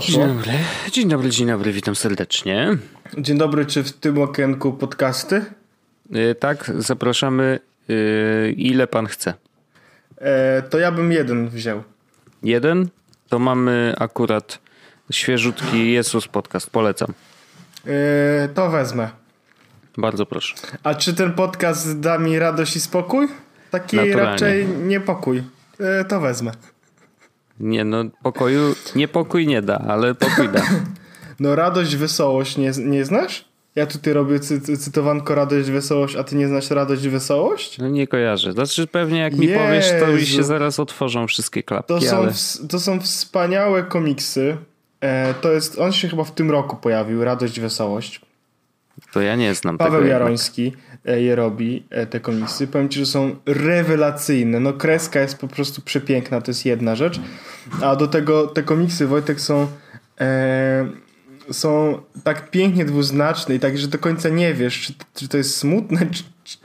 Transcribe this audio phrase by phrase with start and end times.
[0.00, 0.52] Dzień dobry,
[0.92, 2.76] dzień dobry, dzień dobry, witam serdecznie.
[3.16, 5.44] Dzień dobry, czy w tym okienku podcasty?
[6.10, 9.34] Yy, tak, zapraszamy yy, ile pan chce.
[10.20, 11.82] E, to ja bym jeden wziął.
[12.42, 12.88] Jeden,
[13.28, 14.58] to mamy akurat
[15.12, 17.12] świeżutki Jezus podcast, polecam.
[17.86, 19.08] E, to wezmę.
[19.96, 20.54] Bardzo proszę.
[20.82, 23.28] A czy ten podcast da mi radość i spokój?
[23.70, 24.24] Taki Naturalnie.
[24.24, 25.42] raczej niepokój.
[25.80, 26.52] E, to wezmę.
[27.60, 30.62] Nie no, pokoju, niepokój nie da, ale pokój da.
[31.40, 33.44] No radość, wesołość nie, nie znasz?
[33.74, 37.78] Ja tutaj robię cy, cy, cytowanko radość, wesołość, a ty nie znasz radość, wesołość?
[37.78, 38.52] No nie kojarzę.
[38.52, 40.48] Znaczy pewnie jak mi powiesz, to mi się Jezu.
[40.48, 42.32] zaraz otworzą wszystkie klapki, To są, ale...
[42.68, 44.56] to są wspaniałe komiksy.
[45.00, 48.20] E, to jest, on się chyba w tym roku pojawił, Radość, Wesołość.
[49.12, 50.04] To ja nie znam Paweł tego.
[50.04, 50.20] jednak.
[50.20, 50.72] Jaroński
[51.06, 52.66] e, je robi, e, te komiksy.
[52.66, 54.60] Powiem ci, że są rewelacyjne.
[54.60, 57.20] No kreska jest po prostu przepiękna, to jest jedna rzecz.
[57.82, 59.66] A do tego te komiksy, Wojtek, są
[60.20, 60.86] e,
[61.50, 65.56] są tak pięknie dwuznaczne i tak, że do końca nie wiesz, czy, czy to jest
[65.56, 66.22] smutne, czy,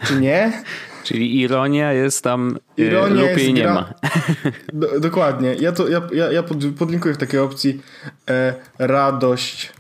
[0.08, 0.52] czy- nie.
[1.04, 3.94] Czyli ironia jest tam yy, Ironia lub jej nie gra- ma.
[4.74, 5.56] Do, dokładnie.
[5.60, 7.82] Ja to ja, ja, ja pod, podlinkuję w takiej opcji
[8.30, 9.72] e, radość e,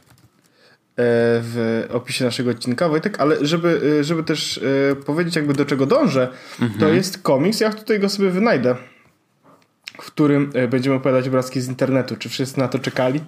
[1.41, 4.57] w opisie naszego odcinka, Wojtek, ale żeby, e, żeby też
[4.91, 6.27] e, powiedzieć jakby do czego dążę,
[6.79, 8.75] to jest komiks, ja tutaj go sobie wynajdę,
[10.01, 12.15] w którym e, będziemy opowiadać obrazki z internetu.
[12.15, 13.21] Czy wszyscy na to czekali?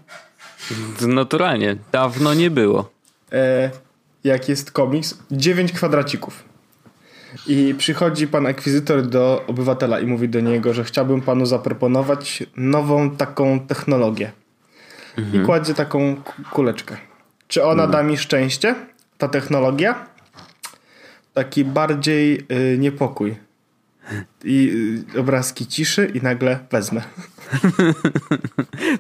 [1.08, 2.90] Naturalnie, dawno nie było.
[3.34, 3.72] e,
[4.24, 6.44] jak jest komiks, 9 kwadracików.
[7.48, 13.12] I przychodzi pan akwizytor do obywatela i mówi do niego, że chciałbym panu zaproponować nową
[13.12, 14.32] taką technologię.
[15.34, 16.98] I kładzie taką ku- kuleczkę.
[17.48, 18.76] Czy ona da mi szczęście,
[19.18, 20.06] ta technologia?
[21.34, 23.36] Taki bardziej y, niepokój.
[24.44, 24.72] I
[25.16, 27.02] y, obrazki ciszy i nagle wezmę.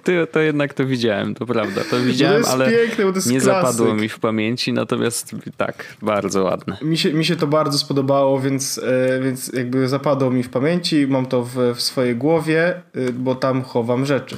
[0.03, 1.81] To, to jednak to widziałem, to prawda.
[1.89, 3.41] To widziałem, jest ale piękne, to nie klasyk.
[3.41, 6.77] zapadło mi w pamięci, natomiast tak, bardzo ładne.
[6.81, 11.07] Mi się, mi się to bardzo spodobało, więc, e, więc jakby zapadło mi w pamięci.
[11.07, 14.37] Mam to w, w swojej głowie, e, bo tam chowam rzeczy.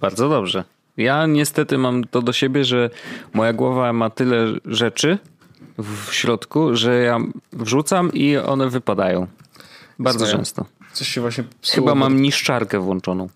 [0.00, 0.64] Bardzo dobrze.
[0.96, 2.90] Ja niestety mam to do siebie, że
[3.32, 5.18] moja głowa ma tyle rzeczy
[5.78, 7.18] w środku, że ja
[7.52, 9.26] wrzucam i one wypadają.
[9.98, 10.38] Bardzo Swoje.
[10.38, 10.64] często.
[10.92, 11.74] Coś się właśnie psuło.
[11.86, 13.28] Chyba mam niszczarkę włączoną.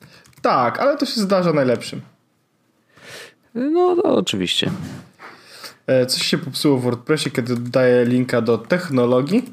[0.43, 2.01] Tak, ale to się zdarza najlepszym.
[3.55, 4.71] No to oczywiście.
[5.87, 9.53] E, Coś się popsuło w WordPressie, kiedy dodaję linka do technologii.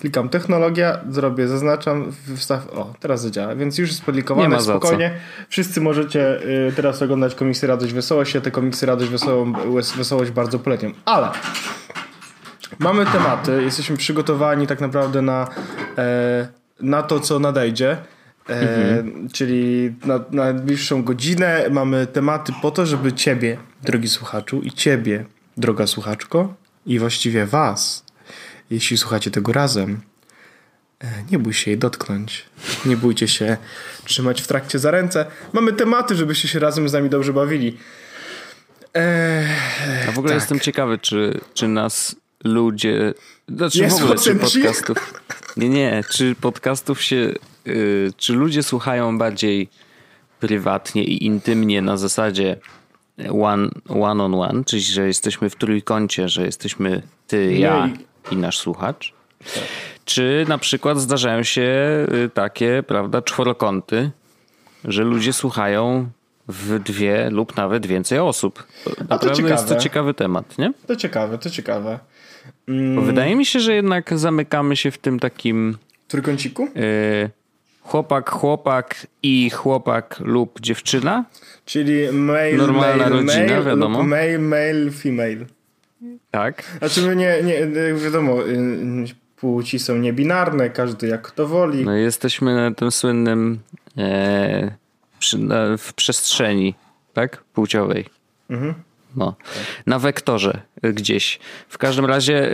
[0.00, 2.68] Klikam technologia, zrobię, zaznaczam, wstaw.
[2.74, 4.48] O, teraz zadziała, więc już jest Nie podlinkowane.
[4.48, 5.14] ma za Spokojnie.
[5.48, 8.34] Wszyscy możecie y, teraz oglądać komiksy Radość Wesołość.
[8.34, 10.94] Ja te komiksy Radość Wesołą, Wes- Wesołość bardzo polecam.
[11.04, 11.28] Ale
[12.78, 15.48] mamy tematy, jesteśmy przygotowani tak naprawdę na,
[15.98, 16.48] e,
[16.80, 17.96] na to, co nadejdzie.
[18.50, 24.72] E, Czyli na, na najbliższą godzinę mamy tematy po to, żeby ciebie, drogi słuchaczu, i
[24.72, 25.24] ciebie,
[25.56, 26.54] droga słuchaczko,
[26.86, 28.04] i właściwie was,
[28.70, 30.00] jeśli słuchacie tego razem,
[31.00, 32.44] e, nie bój się jej dotknąć.
[32.86, 33.56] Nie bójcie się
[34.04, 35.26] trzymać w trakcie za ręce.
[35.52, 37.78] Mamy tematy, żebyście się razem z nami dobrze bawili.
[38.94, 39.46] Eee,
[40.08, 40.40] A w ogóle tak.
[40.42, 43.14] jestem ciekawy, czy, czy nas ludzie.
[43.48, 45.22] Znaczy Nie w ogóle, czy podcastów.
[45.56, 47.32] Nie, nie, czy podcastów się.
[47.66, 49.68] y, czy ludzie słuchają bardziej
[50.40, 52.56] prywatnie i intymnie na zasadzie
[53.42, 57.90] one, one on one, czyli że jesteśmy w trójkącie, że jesteśmy ty, ja
[58.30, 59.12] i nasz słuchacz.
[60.04, 61.62] Czy na przykład zdarzają się
[62.24, 64.10] y, takie, prawda, czworokąty,
[64.84, 66.08] że ludzie słuchają
[66.48, 68.66] w dwie lub nawet więcej osób.
[69.08, 69.80] Naprawdę jest to ciekawe.
[69.80, 70.72] ciekawy temat, nie?
[70.86, 71.98] to ciekawe, to ciekawe.
[72.94, 75.76] Bo wydaje mi się, że jednak zamykamy się w tym takim
[76.08, 76.64] trójkąciku?
[76.64, 77.30] y,
[77.82, 81.24] chłopak, chłopak i chłopak lub dziewczyna.
[81.64, 84.02] Czyli male, Normalna male, rodzina, male wiadomo.
[84.02, 85.46] male, male, female.
[86.30, 86.62] Tak.
[86.78, 89.04] Znaczy my nie, nie wiadomo, y,
[89.36, 91.84] płci są niebinarne, każdy jak to woli.
[91.84, 93.58] No jesteśmy na tym słynnym
[93.98, 94.76] e,
[95.18, 96.74] przy, na, w przestrzeni,
[97.14, 97.36] tak?
[97.54, 98.04] Płciowej.
[98.50, 98.74] Mhm.
[99.16, 99.36] No.
[99.86, 101.38] Na wektorze gdzieś.
[101.68, 102.52] W każdym razie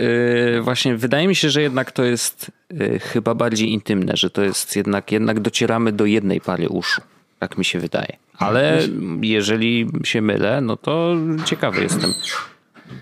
[0.57, 2.51] y, właśnie wydaje mi się, że jednak to jest
[2.81, 7.01] y, chyba bardziej intymne, że to jest jednak, jednak docieramy do jednej pary uszu.
[7.39, 8.17] Tak mi się wydaje.
[8.37, 8.79] Ale
[9.21, 11.15] jeżeli się mylę, no to
[11.45, 12.13] ciekawy jestem.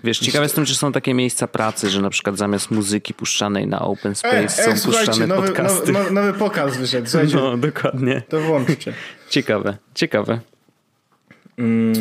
[0.04, 3.80] Wiesz, ciekawe jestem, czy są takie miejsca pracy, że na przykład zamiast muzyki puszczanej na
[3.80, 5.92] open space E, są e, słuchajcie, puszczane nowy, podcasty.
[5.92, 8.22] nowy, nowy pokaz wyszedł, słuchajcie, No, dokładnie.
[8.28, 8.92] to włączcie.
[9.30, 10.40] Ciekawe, ciekawe.
[11.62, 11.94] Mm,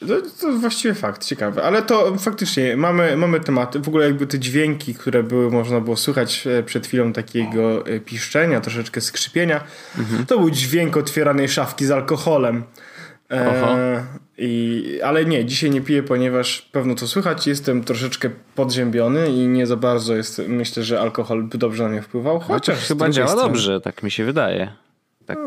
[0.00, 0.06] To,
[0.40, 1.62] to właściwie fakt, ciekawe.
[1.62, 3.80] Ale to faktycznie mamy, mamy tematy.
[3.80, 8.00] W ogóle jakby te dźwięki, które były, można było słychać e, przed chwilą takiego e,
[8.00, 9.64] piszczenia, troszeczkę skrzypienia.
[10.28, 12.62] To był dźwięk otwieranej szafki z alkoholem.
[13.30, 13.78] Oho.
[13.78, 14.04] E,
[14.38, 17.46] i, ale nie, dzisiaj nie piję, ponieważ pewno to słychać.
[17.46, 20.42] Jestem troszeczkę podziębiony i nie za bardzo jest.
[20.48, 22.40] Myślę, że alkohol by dobrze na mnie wpływał.
[22.40, 24.72] Chociaż Chyba działa strony- dobrze, tak mi się wydaje.
[25.26, 25.38] Tak.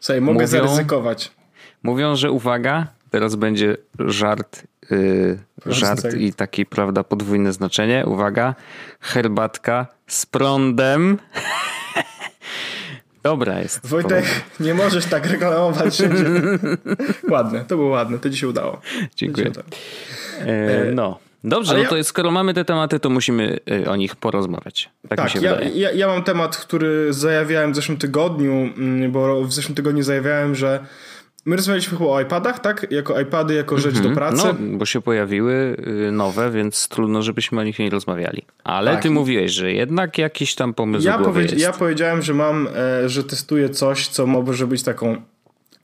[0.00, 1.37] Słuchaj, mogę Mówią- zaryzykować.
[1.82, 6.14] Mówią, że uwaga, teraz będzie żart, yy, żart tak.
[6.14, 8.04] i taki, prawda, podwójne znaczenie.
[8.06, 8.54] Uwaga,
[9.00, 11.18] herbatka z prądem.
[13.22, 13.86] Dobra jest.
[13.86, 14.24] Wojtek,
[14.60, 16.24] nie możesz tak reklamować wszędzie.
[17.30, 18.80] ładne, to było ładne, to ci się udało.
[19.16, 19.46] Dziękuję.
[19.46, 19.66] Się udało.
[20.40, 21.18] E, no.
[21.44, 24.16] Dobrze, Ale no ja- to jest, skoro mamy te tematy, to musimy e, o nich
[24.16, 24.90] porozmawiać.
[25.08, 29.44] Tak, Tak, się ja, ja, ja mam temat, który zajawiałem w zeszłym tygodniu, mm, bo
[29.44, 30.86] w zeszłym tygodniu zajawiałem, że
[31.46, 32.86] my rozmawialiśmy chyba o iPadach, tak?
[32.90, 34.36] Jako iPady, jako rzecz do pracy.
[34.46, 35.76] No, bo się pojawiły
[36.08, 38.42] y, nowe, więc trudno, żebyśmy o nich nie rozmawiali.
[38.64, 39.02] Ale Tak.
[39.02, 41.58] ty mówiłeś, że jednak jakiś tam pomysł ja, jest.
[41.58, 45.22] ja powiedziałem, że mam, e, że testuję coś, co może być taką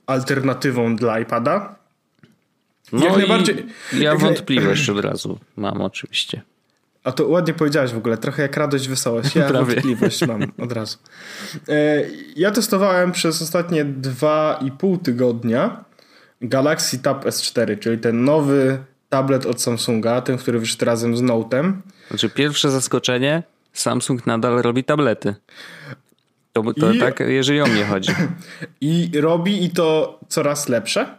[0.07, 1.75] alternatywą dla iPada.
[2.93, 6.43] no jak najbardziej- ja jak wątpliwość od razu mam oczywiście.
[7.05, 9.37] A to ładnie powiedziałeś w ogóle, trochę jak radość, wesołość.
[9.37, 9.67] Ja Prawie.
[9.75, 10.99] wątpliwość mam od razu.
[11.69, 12.05] E,
[12.37, 15.85] ja testowałem przez ostatnie dwa i pół tygodnia
[16.41, 18.79] Galaxy Tab S4, czyli ten nowy
[19.09, 21.73] tablet od Samsunga, ten, który wyszedł razem z Note'em.
[22.09, 23.43] Znaczy pierwsze zaskoczenie,
[23.73, 25.35] Samsung nadal robi tablety.
[26.53, 28.13] To, to I- tak, jeżeli o mnie chodzi.
[28.81, 31.19] I robi i to coraz lepsze.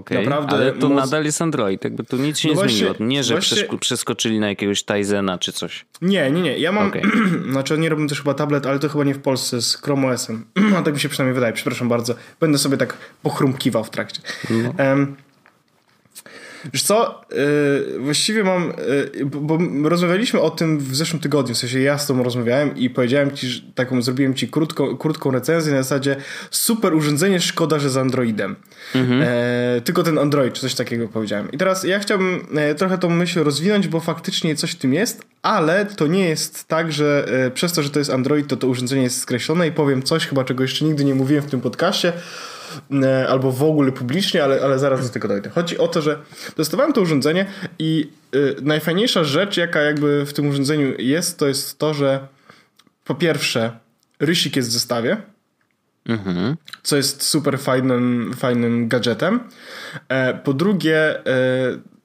[0.00, 2.94] Naprawdę ale to moc- nadal jest Android, jakby tu nic się No nie właśnie- zmieniło.
[3.00, 5.84] Nie, że właśnie- przesko- przeskoczyli na jakiegoś Tizena czy coś.
[6.02, 6.58] Nie, nie, nie.
[6.58, 6.88] Ja mam.
[6.88, 7.02] Okej.
[7.50, 10.44] znaczy, oni robią też chyba tablet, ale to chyba nie w Polsce z Chrome OS-em.
[10.78, 11.52] A tak mi się przynajmniej wydaje.
[11.52, 12.14] Przepraszam bardzo.
[12.40, 14.20] Będę sobie tak pochrumkiwał w trakcie.
[14.50, 14.74] No.
[14.84, 15.16] Em,
[16.72, 18.72] Wiesz co, yy, właściwie mam,
[19.14, 22.76] yy, bo, bo rozmawialiśmy o tym w zeszłym tygodniu, w sensie ja z tobą rozmawiałem
[22.76, 26.16] i powiedziałem ci, że taką zrobiłem ci krótką, krótką recenzję na zasadzie
[26.50, 28.56] super urządzenie, szkoda, że z Androidem.
[29.22, 31.50] E, tylko ten Android, czy coś takiego powiedziałem.
[31.52, 35.22] I teraz ja chciałbym e, trochę tą myśl rozwinąć, bo faktycznie coś w tym jest,
[35.42, 38.66] ale to nie jest tak, że e, przez to, że to jest Android, to to
[38.66, 42.12] urządzenie jest skreślone i powiem coś chyba, czego jeszcze nigdy nie mówiłem w tym podcaście,
[43.28, 45.50] albo w ogóle publicznie, ale, ale zaraz do tego dojdę.
[45.50, 46.18] Chodzi o to, że
[46.56, 47.46] testowałem to urządzenie
[47.78, 52.28] i y, najfajniejsza rzecz, jaka jakby w tym urządzeniu jest, to jest to, że
[53.04, 53.78] po pierwsze
[54.20, 55.16] rysik jest w zestawie,
[56.08, 56.56] Mhm.
[56.82, 59.40] co jest super fajnym, fajnym gadżetem.
[60.08, 61.32] E, po drugie, e,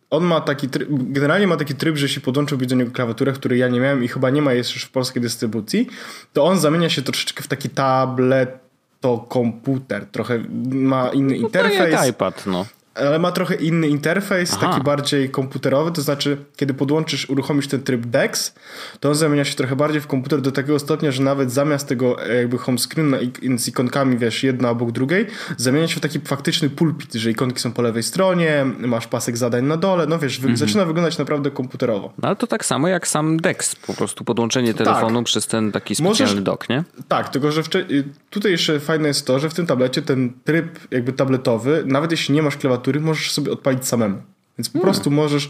[0.10, 3.60] on ma taki tryb, generalnie ma taki tryb, że jeśli podłączyłbyś do niego klawiaturę, której
[3.60, 5.88] ja nie miałem i chyba nie ma jeszcze w polskiej dystrybucji,
[6.34, 8.67] to on zamienia się troszeczkę w taki tablet
[9.00, 10.06] to komputer.
[10.06, 10.40] Trochę
[10.70, 11.92] ma inny No interfejs.
[11.92, 12.66] jak iPad, no.
[12.98, 14.68] Ale ma trochę inny interfejs, Aha.
[14.68, 18.54] taki bardziej komputerowy, to znaczy, kiedy podłączysz, uruchomisz ten tryb DeX,
[19.00, 22.24] to on zamienia się trochę bardziej w komputer do takiego stopnia, że nawet zamiast tego
[22.30, 25.26] e, jakby home screen na ik- z ikonkami, wiesz, jedna obok drugiej,
[25.58, 29.66] zamienia się w taki faktyczny pulpit, że ikonki są po lewej stronie, masz pasek zadań
[29.66, 32.14] na dole, no wiesz, wy- zaczyna wyglądać naprawdę komputerowo.
[32.22, 35.96] No ale to tak samo jak sam Dex, po prostu podłączenie telefonu przez ten taki
[35.96, 36.84] specjalny Możesz- dock, nie?
[37.08, 40.80] Tak, tylko że y, tutaj jeszcze fajne jest to, że w tym tablecie ten tryb
[40.92, 44.22] jakby tabletowy, nawet jeśli nie masz klawiatury, możesz sobie odpalić samemu.
[44.58, 45.50] Więc po prostu możesz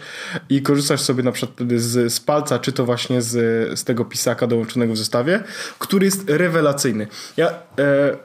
[0.49, 3.33] i korzystasz sobie na przykład wtedy z, z palca, czy to właśnie z,
[3.79, 5.43] z tego pisaka dołączonego w zestawie,
[5.79, 7.07] który jest rewelacyjny.
[7.37, 8.17] Ja e,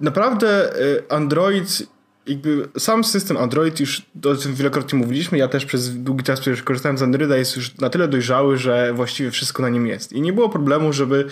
[0.00, 1.82] naprawdę e, Android
[2.26, 6.62] jakby sam system Android już o tym wielokrotnie mówiliśmy, ja też przez długi czas przecież
[6.62, 10.12] korzystałem z Androida, jest już na tyle dojrzały, że właściwie wszystko na nim jest.
[10.12, 11.26] I nie było problemu, żeby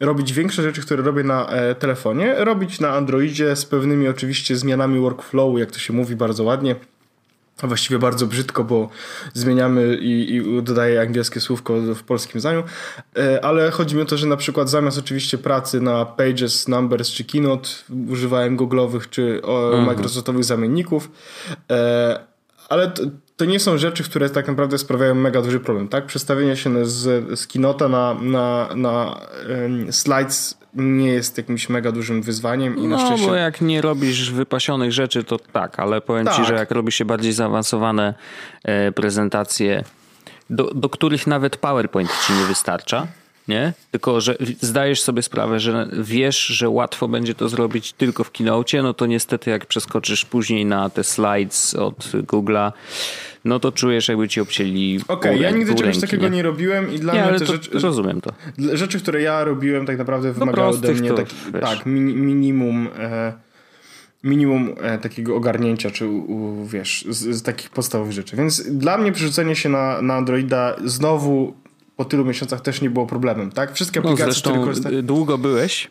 [0.00, 5.00] robić większe rzeczy, które robię na e, telefonie, robić na Androidzie z pewnymi oczywiście zmianami
[5.00, 6.76] workflowu, jak to się mówi bardzo ładnie.
[7.62, 8.88] A właściwie bardzo brzydko, bo
[9.34, 12.62] zmieniamy i, i dodaję angielskie słówko w polskim zdaniu,
[13.18, 17.10] E, ale chodzi mi o to, że na przykład zamiast oczywiście pracy na Pages, Numbers
[17.10, 17.68] czy Keynote
[18.08, 21.10] używałem google'owych czy o, Microsoftowych zamienników,
[21.70, 22.20] E,
[22.68, 23.02] ale to,
[23.36, 26.06] to nie są rzeczy, które tak naprawdę sprawiają mega duży problem, tak?
[26.06, 27.02] Przestawienie się z,
[27.40, 29.20] z Keynote'a na, na, na
[29.90, 33.26] slides nie jest jakimś mega dużym wyzwaniem i na No, szczęście...
[33.26, 36.46] bo jak nie robisz wypasionych rzeczy, to tak, ale powiem ci, Tak.
[36.46, 38.14] że jak robi się bardziej zaawansowane
[38.64, 39.84] e, prezentacje,
[40.50, 43.06] do, do których nawet PowerPoint ci nie wystarcza,
[43.48, 43.72] nie?
[43.90, 48.82] Tylko, że zdajesz sobie sprawę, że wiesz, że łatwo będzie to zrobić tylko w Keynote,
[48.82, 52.72] no to niestety jak przeskoczysz później na te slides od Google'a,
[53.44, 56.36] no to czujesz jakby ci obcięli Okej, okay, ja nigdy czegoś takiego nie?
[56.36, 56.42] nie?
[56.42, 57.70] robiłem i dla nie, mnie te rzeczy...
[57.78, 58.32] Rozumiem to.
[58.76, 62.88] Rzeczy, które ja robiłem tak naprawdę no wymagały no ode mnie to, taki, tak, minimum...
[62.98, 63.32] E,
[64.24, 68.36] minimum e, takiego ogarnięcia, czy u, wiesz, z, z, takich podstawowych rzeczy.
[68.36, 71.54] Więc dla mnie przerzucenie się na, na Androida znowu
[71.96, 73.74] po tylu miesiącach też nie było problemem, tak?
[73.74, 75.06] Wszystkie no, aplikacje, no, które korzystałem...
[75.06, 75.90] długo byłeś,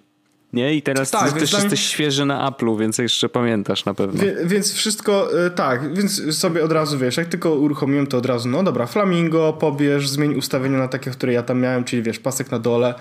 [0.54, 0.74] nie?
[0.76, 1.78] I teraz tak, też jesteś mnie...
[1.78, 4.24] świeży na Apple'u, więc jeszcze pamiętasz na pewno.
[4.24, 8.26] Wie, więc wszystko, e, tak, więc sobie od razu wiesz, jak tylko uruchomiłem to od
[8.26, 12.20] razu, no dobra, Flamingo, pobierz, zmień ustawienia na takie, które ja tam miałem, czyli wiesz,
[12.20, 12.94] pasek na dole.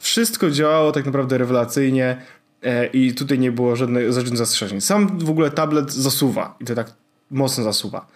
[0.00, 2.22] Wszystko działało tak naprawdę rewelacyjnie
[2.62, 4.80] e, i tutaj nie było żadnych, żadnych zastrzeżeń.
[4.80, 6.92] Sam w ogóle tablet zasuwa i to tak
[7.30, 8.06] mocno zasuwa.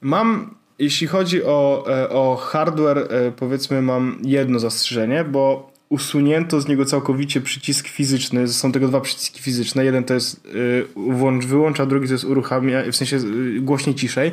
[0.00, 6.84] Mam jeśli chodzi o, e, o hardware, powiedzmy, mam jedno zastrzeżenie, bo usunięto z niego
[6.84, 8.48] całkowicie przycisk fizyczny.
[8.48, 9.84] Są tego dwa przyciski fizyczne.
[9.84, 13.94] Jeden to jest y, włącz, wyłącz, a drugi to jest uruchamia, w sensie y, głośniej,
[13.94, 14.32] ciszej.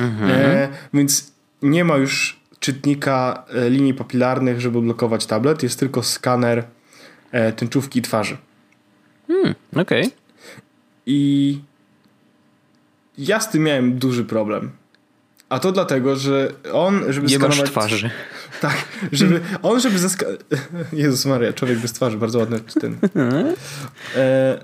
[0.00, 0.30] Mhm.
[0.30, 5.62] E, więc nie ma już czytnika e, linii papilarnych, żeby blokować tablet.
[5.62, 6.64] Jest tylko skaner
[7.32, 8.36] e, tęczówki twarzy.
[9.28, 10.02] Hmm, okej.
[10.02, 10.10] Okay.
[11.06, 11.60] I
[13.18, 14.70] ja z tym miałem duży problem.
[15.48, 17.60] A to dlatego, że on, żeby Nie skanować...
[17.60, 18.10] masz twarzy.
[18.60, 20.40] Tak, żeby on, żeby zeskanować...
[20.92, 22.98] Jezus Maria, człowiek bez twarzy, bardzo ładny ten.
[24.16, 24.58] E,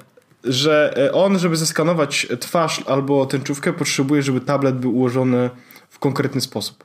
[0.44, 5.50] że on, żeby zeskanować twarz albo tęczówkę, potrzebuje, żeby tablet był ułożony
[5.90, 6.84] w konkretny sposób.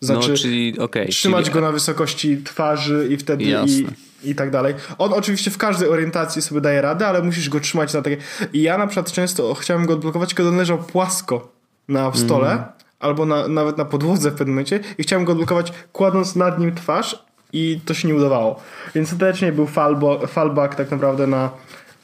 [0.00, 1.54] Znaczy, no, czyli, okay, trzymać czyli...
[1.54, 3.86] go na wysokości twarzy i wtedy i,
[4.30, 4.74] i tak dalej.
[4.98, 8.16] On oczywiście w każdej orientacji sobie daje radę, ale musisz go trzymać na takie...
[8.52, 11.52] I ja na przykład często chciałem go odblokować, kiedy on leżał płasko
[11.88, 12.64] na stole, mm
[13.00, 16.74] albo na, nawet na podłodze w pewnym momencie i chciałem go odblokować kładąc nad nim
[16.74, 18.60] twarz i to się nie udawało.
[18.94, 21.50] Więc ostatecznie był fallbo, fallback tak naprawdę na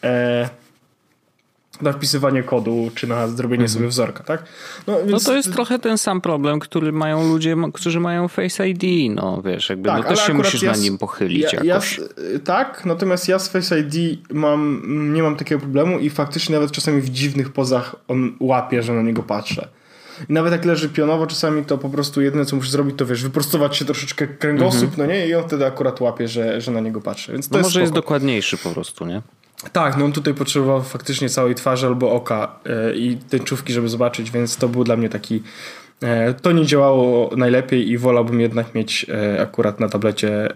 [0.04, 0.48] e,
[1.82, 3.68] na wpisywanie kodu, czy na zrobienie mhm.
[3.78, 4.44] sobie wzorka, tak?
[4.86, 5.10] No, więc...
[5.10, 9.42] no, to jest trochę ten sam problem, który mają ludzie, którzy mają Face ID, no
[9.42, 11.98] wiesz, jakby tak, no, też się musisz ja, na nim pochylić ja, jakoś.
[11.98, 12.04] Ja,
[12.44, 14.82] tak, natomiast ja z Face ID mam,
[15.14, 19.02] nie mam takiego problemu i faktycznie nawet czasami w dziwnych pozach on łapie, że na
[19.02, 19.68] niego patrzę.
[20.28, 23.22] I nawet jak leży pionowo, czasami to po prostu jedyne, co muszę zrobić, to wiesz,
[23.22, 24.98] wyprostować się troszeczkę kręgosłup, mm -hmm.
[24.98, 25.28] no nie?
[25.28, 27.32] I on wtedy akurat łapie, że, że na niego patrzy.
[27.32, 27.82] Więc to no jest może spoko.
[27.82, 29.22] jest dokładniejszy po prostu, nie?
[29.72, 34.30] Tak, no on tutaj potrzebował faktycznie całej twarzy albo oka yy, i tęczówki, żeby zobaczyć,
[34.30, 35.42] więc to był dla mnie taki...
[36.02, 40.48] Yy, to nie działało najlepiej i wolałbym jednak mieć yy, akurat na tablecie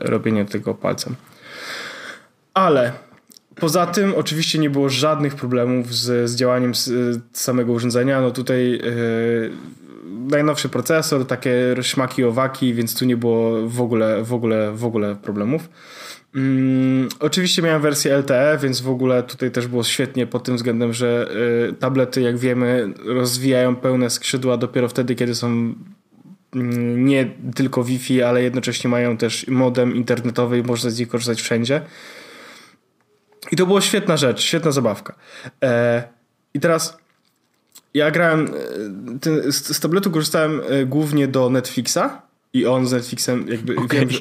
[0.00, 1.16] robienie tego palcem.
[2.54, 2.92] Ale
[3.54, 6.72] Poza tym oczywiście nie było żadnych problemów z, z działaniem
[7.32, 8.20] samego urządzenia.
[8.20, 9.50] No tutaj yy,
[10.30, 15.16] najnowszy procesor, takie szmaki owaki, więc tu nie było w ogóle, w ogóle, w ogóle
[15.16, 15.68] problemów.
[16.34, 20.92] Mm, oczywiście miałem wersję LTE, więc w ogóle tutaj też było świetnie pod tym względem,
[20.92, 21.28] że
[21.70, 25.74] y, tablety, jak wiemy, rozwijają pełne skrzydła dopiero wtedy, kiedy są
[26.54, 31.42] mm, nie tylko Wi-Fi, ale jednocześnie mają też modem internetowy i można z nich korzystać
[31.42, 31.80] wszędzie.
[33.50, 35.14] I to była świetna rzecz, świetna zabawka.
[35.64, 36.02] E,
[36.54, 36.96] I teraz
[37.94, 38.54] ja grałem,
[39.46, 41.98] e, z, z tabletu korzystałem e, głównie do Netflixa
[42.52, 44.00] i on z Netflixem jakby okay.
[44.00, 44.20] wiem, że,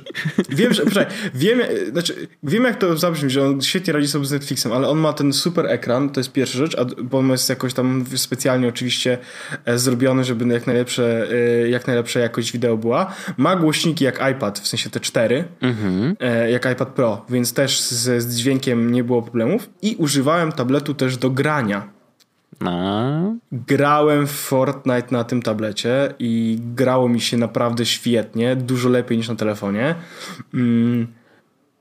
[0.49, 1.59] wiem, że proszę, wiem,
[1.91, 5.13] znaczy, wiem jak to zabrzmi, że on świetnie radzi sobie z Netflixem, ale on ma
[5.13, 9.17] ten super ekran, to jest pierwsza rzecz, a, bo on jest jakoś tam specjalnie oczywiście
[9.65, 13.15] e, zrobiony, żeby jak najlepsze, e, jak najlepsza jakość wideo była.
[13.37, 16.15] Ma głośniki jak iPad, w sensie te cztery, mm-hmm.
[16.49, 21.17] jak iPad Pro, więc też z, z dźwiękiem nie było problemów i używałem tabletu też
[21.17, 22.00] do grania
[22.67, 23.21] a?
[23.51, 29.29] Grałem w Fortnite na tym tablecie i grało mi się naprawdę świetnie, dużo lepiej niż
[29.29, 29.95] na telefonie.
[30.53, 31.07] Mm,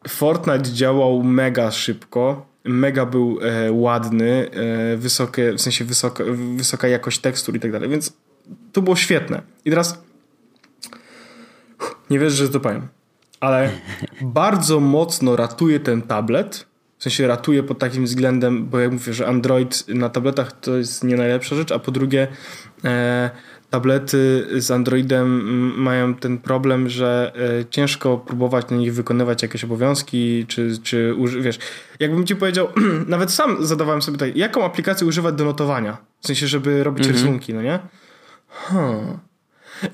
[0.08, 6.24] Fortnite działał mega szybko, mega był e, ładny, e, wysokie, w sensie wysoka,
[6.56, 8.12] wysoka jakość tekstur i tak dalej, więc
[8.72, 9.42] to było świetne.
[9.64, 10.02] I teraz
[12.10, 12.88] nie wierzę, że to powiem,
[13.40, 13.70] ale
[14.22, 16.69] bardzo mocno ratuje ten tablet
[17.00, 21.04] w sensie ratuje pod takim względem, bo jak mówię, że Android na tabletach to jest
[21.04, 22.28] nie najlepsza rzecz, a po drugie
[22.84, 23.30] e,
[23.70, 25.28] tablety z Androidem
[25.76, 31.58] mają ten problem, że e, ciężko próbować na nich wykonywać jakieś obowiązki, czy, czy wiesz,
[32.00, 32.68] jakbym ci powiedział,
[33.06, 37.24] nawet sam zadawałem sobie tutaj, jaką aplikację używać do notowania, w sensie, żeby robić mhm.
[37.24, 37.78] rysunki, no nie?
[38.48, 39.18] Hmm.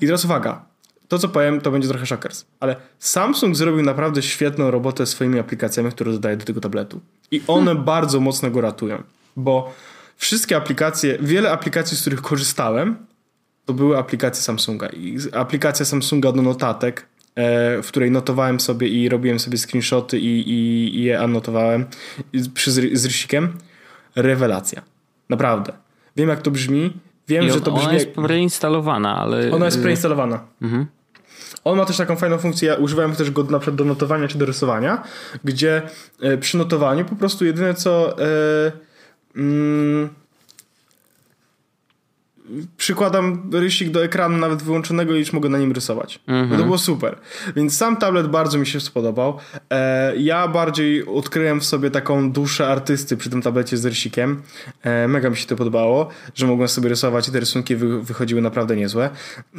[0.01, 0.65] I teraz uwaga,
[1.07, 5.91] to, co powiem, to będzie trochę szokers, ale Samsung zrobił naprawdę świetną robotę swoimi aplikacjami,
[5.91, 7.01] które dodaje do tego tabletu.
[7.31, 7.83] I one hmm.
[7.83, 9.03] bardzo mocno go ratują,
[9.35, 9.73] bo
[10.17, 12.97] wszystkie aplikacje, wiele aplikacji, z których korzystałem,
[13.65, 14.87] to były aplikacje Samsunga.
[14.89, 17.05] I aplikacja Samsunga do notatek,
[17.83, 21.85] w której notowałem sobie i robiłem sobie screenshoty i, i, i je anotowałem
[22.53, 23.57] przy, z Rysikiem.
[24.15, 24.81] Rewelacja.
[25.29, 25.73] Naprawdę.
[26.15, 26.93] Wiem jak to brzmi.
[27.27, 27.85] Wiem, I że to brzmi.
[27.85, 29.51] Ona jest preinstalowana, ale.
[29.51, 30.39] Ona jest preinstalowana.
[30.61, 30.85] Mhm.
[31.63, 34.37] On ma też taką fajną funkcję, ja używałem też go na przykład do notowania czy
[34.37, 35.03] do rysowania,
[35.43, 35.81] gdzie
[36.21, 38.71] e, przy notowaniu po prostu jedyne co e,
[39.35, 40.09] mm,
[42.77, 46.19] przykładam rysik do ekranu nawet wyłączonego i już mogę na nim rysować.
[46.27, 46.59] Mhm.
[46.59, 47.17] To było super.
[47.55, 49.37] Więc sam tablet bardzo mi się spodobał.
[49.69, 54.41] E, ja bardziej odkryłem w sobie taką duszę artysty przy tym tablecie z rysikiem.
[54.83, 58.41] E, mega mi się to podobało, że mogłem sobie rysować i te rysunki wy, wychodziły
[58.41, 59.09] naprawdę niezłe.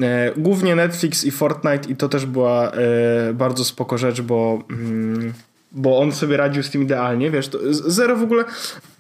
[0.00, 4.62] E, głównie Netflix i Fortnite i to też była e, bardzo spoko rzecz, bo...
[4.71, 5.33] Mm,
[5.73, 8.45] bo on sobie radził z tym idealnie, wiesz, to zero w ogóle,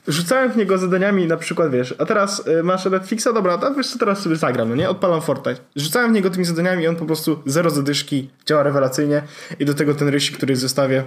[0.08, 3.88] rzucałem w niego zadaniami na przykład, wiesz, a teraz y, masz Netflixa, dobra, a wiesz
[3.88, 5.60] co, teraz sobie zagram, no nie, odpalam Fortnite.
[5.76, 9.22] Rzucałem w niego tymi zadaniami i on po prostu zero zadyszki, działa rewelacyjnie
[9.58, 11.04] i do tego ten rysik, który zestawię.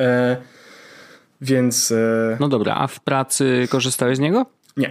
[0.00, 0.36] E,
[1.40, 1.92] więc...
[1.92, 4.46] E, no dobra, a w pracy korzystałeś z niego?
[4.76, 4.90] Nie.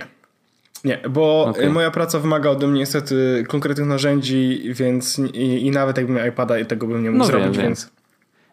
[0.84, 1.70] Nie, bo okay.
[1.70, 6.60] moja praca wymaga ode mnie niestety konkretnych narzędzi, więc i, i nawet jakbym miał iPada
[6.60, 7.92] i tego bym nie mógł no zrobić, wiem, więc...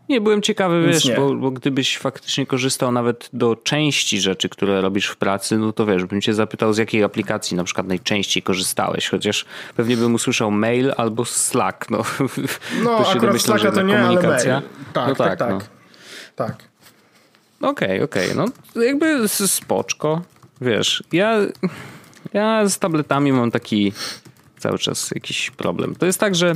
[0.08, 4.80] Nie, byłem ciekawy, Więc wiesz, bo, bo, gdybyś faktycznie korzystał nawet do części rzeczy, które
[4.80, 8.42] robisz w pracy, no to wiesz, bym cię zapytał, z jakiej aplikacji na przykład najczęściej
[8.42, 9.44] korzystałeś, chociaż
[9.76, 11.90] pewnie bym usłyszał mail albo Slack.
[11.90, 11.98] No,
[12.84, 14.52] no to akurat Slacka to nie, komunikacja.
[14.52, 14.92] ale mail.
[14.92, 15.48] Tak, no tak, tak.
[15.48, 15.50] Tak.
[15.50, 15.66] No.
[16.36, 16.68] tak.
[17.60, 18.32] Okej, okay, okej.
[18.32, 18.46] Okay.
[18.74, 20.22] No jakby spoczko.
[20.60, 21.38] Wiesz, ja,
[22.32, 23.92] ja z tabletami mam taki
[24.58, 25.94] cały czas jakiś problem.
[25.94, 26.52] To jest tak, że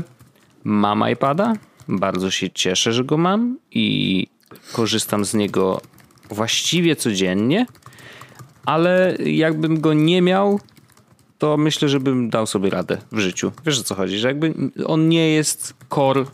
[0.64, 1.52] mam iPada,
[1.98, 4.26] bardzo się cieszę, że go mam i
[4.72, 5.80] korzystam z niego
[6.30, 7.66] właściwie codziennie,
[8.66, 10.60] ale jakbym go nie miał,
[11.38, 13.52] to myślę, że bym dał sobie radę w życiu.
[13.66, 14.54] Wiesz o co chodzi, że jakby
[14.86, 16.24] on nie jest core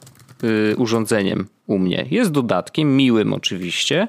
[0.44, 2.06] y, urządzeniem u mnie.
[2.10, 4.08] Jest dodatkiem, miłym oczywiście,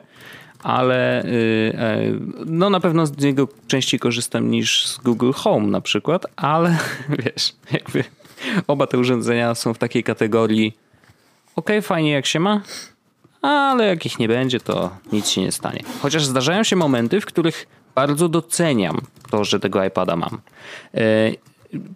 [0.63, 5.81] ale y, y, no na pewno z niego częściej korzystam niż z Google Home na
[5.81, 6.77] przykład, ale
[7.25, 8.03] wiesz, jakby
[8.67, 10.77] oba te urządzenia są w takiej kategorii
[11.59, 12.61] ok, fajnie jak się ma,
[13.41, 15.83] ale jak ich nie będzie, to nic się nie stanie.
[16.01, 20.41] Chociaż zdarzają się momenty, w których bardzo doceniam to, że tego iPada mam.
[20.93, 21.31] E,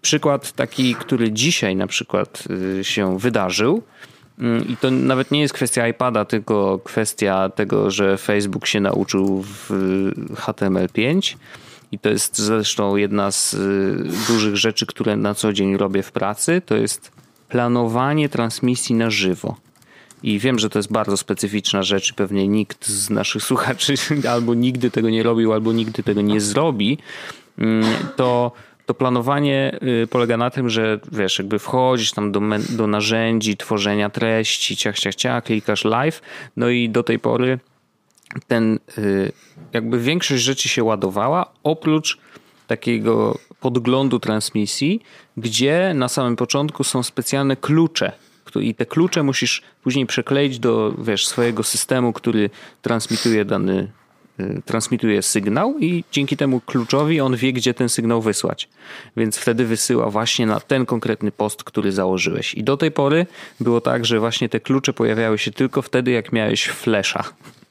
[0.02, 2.44] przykład taki, który dzisiaj na przykład
[2.80, 3.84] e, się wydarzył,
[4.40, 9.44] mm, i to nawet nie jest kwestia iPada, tylko kwestia tego, że Facebook się nauczył
[9.44, 9.70] w
[10.36, 11.36] HTML5.
[11.92, 13.58] I to jest zresztą jedna z e,
[14.28, 16.62] dużych rzeczy, które na co dzień robię w pracy.
[16.66, 17.12] To jest
[17.54, 19.56] planowanie transmisji na żywo.
[20.24, 23.94] I wiem, że to jest bardzo specyficzna rzecz, pewnie nikt z naszych słuchaczy
[24.34, 26.98] albo nigdy tego nie robił, albo nigdy tego nie zrobi.
[27.58, 27.86] Mm,
[28.16, 28.52] to,
[28.86, 34.10] to planowanie y, polega na tym, że wiesz, jakby wchodzisz tam do, do narzędzi tworzenia
[34.10, 36.22] treści, ciach, ciach, ciach, klikasz live,
[36.58, 37.60] no i do tej pory
[38.48, 39.32] ten, y,
[39.74, 42.18] jakby większość rzeczy się ładowała, oprócz
[42.74, 45.02] takiego podglądu transmisji,
[45.38, 48.12] gdzie na samym początku są specjalne klucze.
[48.62, 52.50] I te klucze musisz później przekleić do wiesz, swojego systemu, który
[52.82, 53.92] transmituje dany,
[54.40, 58.70] y, transmituje sygnał i dzięki temu kluczowi on wie, gdzie ten sygnał wysłać.
[59.18, 62.54] Więc wtedy wysyła właśnie na ten konkretny post, który założyłeś.
[62.54, 63.26] I do tej pory
[63.60, 67.24] było tak, że właśnie te klucze pojawiały się tylko wtedy, jak miałeś flasha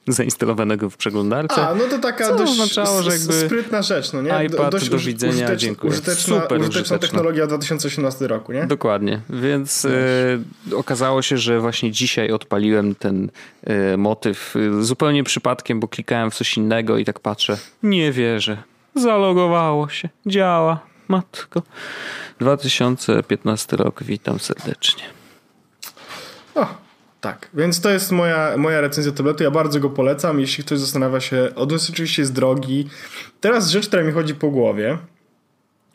[0.07, 1.67] zainstalowanego w przeglądarce.
[1.67, 4.45] A, no to taka co dość oznaczało, że jakby sprytna rzecz, no nie?
[4.45, 5.93] iPad dość do widzenia, użyteczna, dziękuję.
[5.93, 8.67] Użyteczna, Super użyteczna technologia 2018 roku, nie?
[8.67, 9.89] Dokładnie, więc e,
[10.75, 13.31] okazało się, że właśnie dzisiaj odpaliłem ten
[13.63, 18.57] e, motyw e, zupełnie przypadkiem, bo klikałem w coś innego i tak patrzę, nie wierzę,
[18.95, 21.61] zalogowało się, działa, matko.
[22.39, 25.03] 2015 rok, witam serdecznie.
[26.55, 26.82] O,
[27.23, 29.43] tak, więc to jest moja, moja recenzja tabletu.
[29.43, 30.39] Ja bardzo go polecam.
[30.39, 32.89] Jeśli ktoś zastanawia się, jest oczywiście jest drogi.
[33.41, 34.97] Teraz rzecz, która mi chodzi po głowie.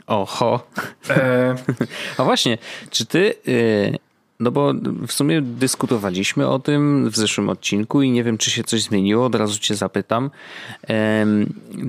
[0.07, 0.67] Oho.
[1.11, 1.55] E...
[2.19, 2.59] A właśnie,
[2.91, 3.35] czy ty.
[3.47, 3.99] Yy,
[4.41, 4.75] no bo
[5.07, 9.27] w sumie dyskutowaliśmy o tym w zeszłym odcinku i nie wiem, czy się coś zmieniło.
[9.27, 10.31] Od razu cię zapytam.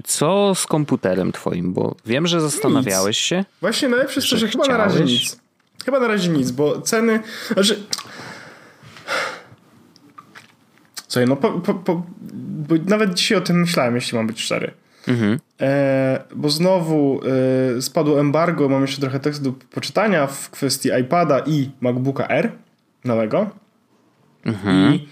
[0.04, 1.73] Co z komputerem twoim?
[1.73, 3.25] Bo wiem, że zastanawiałeś nic.
[3.25, 3.45] się.
[3.62, 5.39] Właśnie najlepsze jest to, że chyba na razie nic.
[5.86, 7.19] Chyba na razie nic, bo ceny.
[7.54, 7.84] Znaczy,
[11.09, 12.03] Słuchaj, no po, po, po,
[12.67, 14.71] bo nawet dzisiaj o tym myślałem, jeśli mam być szczery.
[15.07, 15.39] Mhm.
[15.61, 17.21] E, bo znowu
[17.77, 22.51] e, spadło embargo, mam jeszcze trochę tekstu do poczytania w kwestii iPada i MacBooka R
[23.05, 23.49] nowego.
[24.45, 24.93] Mhm.
[24.93, 25.07] I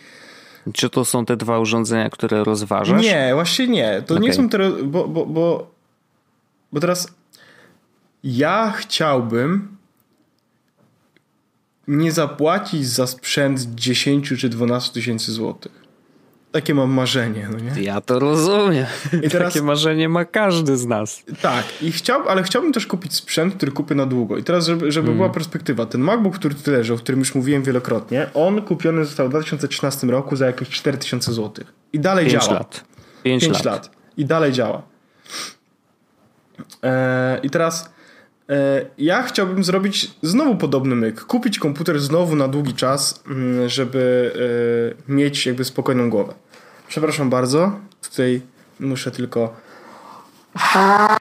[0.74, 3.04] czy to są te dwa urządzenia, które rozważasz?
[3.04, 4.04] Nie, właśnie nie.
[4.06, 4.28] To okay.
[4.28, 5.72] nie są te, bo, bo, bo,
[6.72, 7.14] bo teraz
[8.24, 9.78] ja chciałbym
[11.88, 15.87] nie zapłacić za sprzęt 10 czy 12 tysięcy złotych.
[16.52, 17.82] Takie mam marzenie, no nie?
[17.84, 18.86] Ja to rozumiem.
[19.26, 21.24] I teraz- Takie marzenie ma każdy z nas.
[21.42, 24.38] Tak, i chciał, ale chciałbym też kupić sprzęt, który kupię na długo.
[24.38, 27.64] I teraz, żeby, żeby była perspektywa, ten MacBook, który tu leży, o którym już mówiłem
[27.64, 31.66] wielokrotnie, on kupiony został w 2013 roku za jakieś 4000 zł.
[31.94, 32.54] I dalej 5 działa.
[32.60, 32.84] lat.
[33.24, 33.66] 5 5 lat.
[33.66, 33.92] lat.
[34.18, 34.82] I dalej działa.
[36.84, 37.90] E, I teraz
[38.98, 41.22] ja chciałbym zrobić znowu podobny myk.
[41.22, 44.32] Kupić komputer znowu na długi czas, mm, żeby
[45.08, 46.34] e, mieć jakby spokojną głowę.
[46.88, 47.80] Przepraszam bardzo.
[48.02, 48.42] Tutaj
[48.80, 49.56] muszę tylko.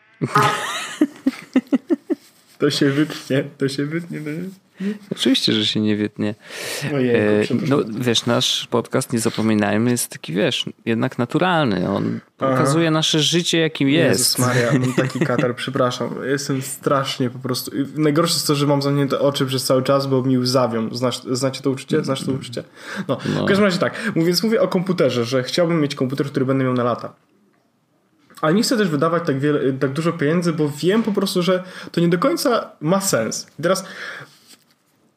[2.59, 4.21] To się wytnie, to się wytnie.
[4.21, 4.66] To się...
[5.13, 6.35] Oczywiście, że się nie wytnie.
[6.95, 11.91] Ojejku, E, no wiesz, nasz podcast, nie zapominajmy, jest taki, wiesz, jednak naturalny.
[11.91, 14.21] On pokazuje nasze życie, jakim jest.
[14.21, 16.11] Jezus Maria, taki katar, przepraszam.
[16.25, 17.71] Jestem strasznie po prostu.
[17.95, 20.95] Najgorsze jest to, że mam zamknięte oczy przez cały czas, bo mi łzawią.
[20.95, 22.05] Znasz, znacie to uczucie?
[22.05, 22.65] Znasz to uczucie?
[23.09, 24.13] No, w każdym razie tak.
[24.17, 27.13] Więc mówię o komputerze, że chciałbym mieć komputer, który będę miał na lata.
[28.41, 31.65] Ale nie chcę też wydawać tak, wiele, tak dużo pieniędzy, bo wiem po prostu, że
[31.93, 33.47] to nie do końca ma sens.
[33.59, 33.85] I teraz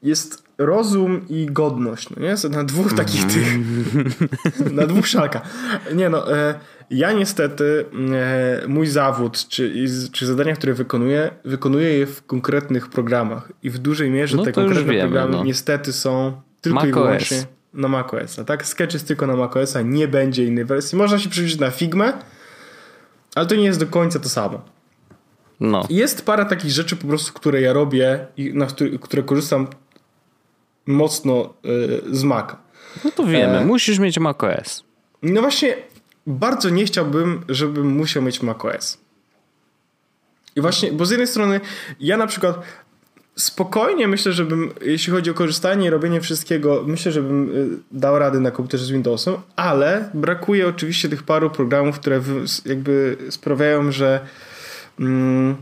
[0.03, 2.35] jest rozum i godność, no nie?
[2.49, 3.57] Na dwóch takich tych,
[4.71, 5.41] na dwóch szalkach.
[5.95, 6.59] Nie no, e,
[6.89, 7.85] ja niestety
[8.63, 13.77] e, mój zawód, czy, czy zadania, które wykonuję, wykonuję je w konkretnych programach i w
[13.77, 15.43] dużej mierze No te konkretne wiemy, programy no.
[15.43, 17.03] niestety są tylko i macOS.
[17.03, 18.39] wyłącznie na macOS.
[18.45, 18.65] Tak?
[18.65, 20.97] Sketch jest tylko na macOS, nie będzie innej wersji.
[20.97, 22.13] Można się przerzucić na Figmę,
[23.35, 24.61] ale to nie jest do końca to samo.
[25.59, 25.87] No.
[25.89, 29.67] Jest parę takich rzeczy po prostu, które ja robię i na które, które korzystam
[30.85, 32.57] mocno y, z Maca.
[33.05, 33.65] no to wiemy, E.
[33.65, 34.83] musisz mieć macOS.
[35.23, 35.75] No właśnie,
[36.27, 38.97] bardzo nie chciałbym, żebym musiał mieć macOS.
[40.55, 41.61] I właśnie, bo z jednej strony
[41.99, 42.59] ja na przykład
[43.35, 48.39] spokojnie myślę, żebym, jeśli chodzi o korzystanie i robienie wszystkiego, myślę, żebym y, dał rady
[48.39, 52.21] na komputerze z Windowsem, ale brakuje oczywiście tych paru programów, które
[52.65, 54.19] jakby sprawiają, że
[54.99, 55.55] mm,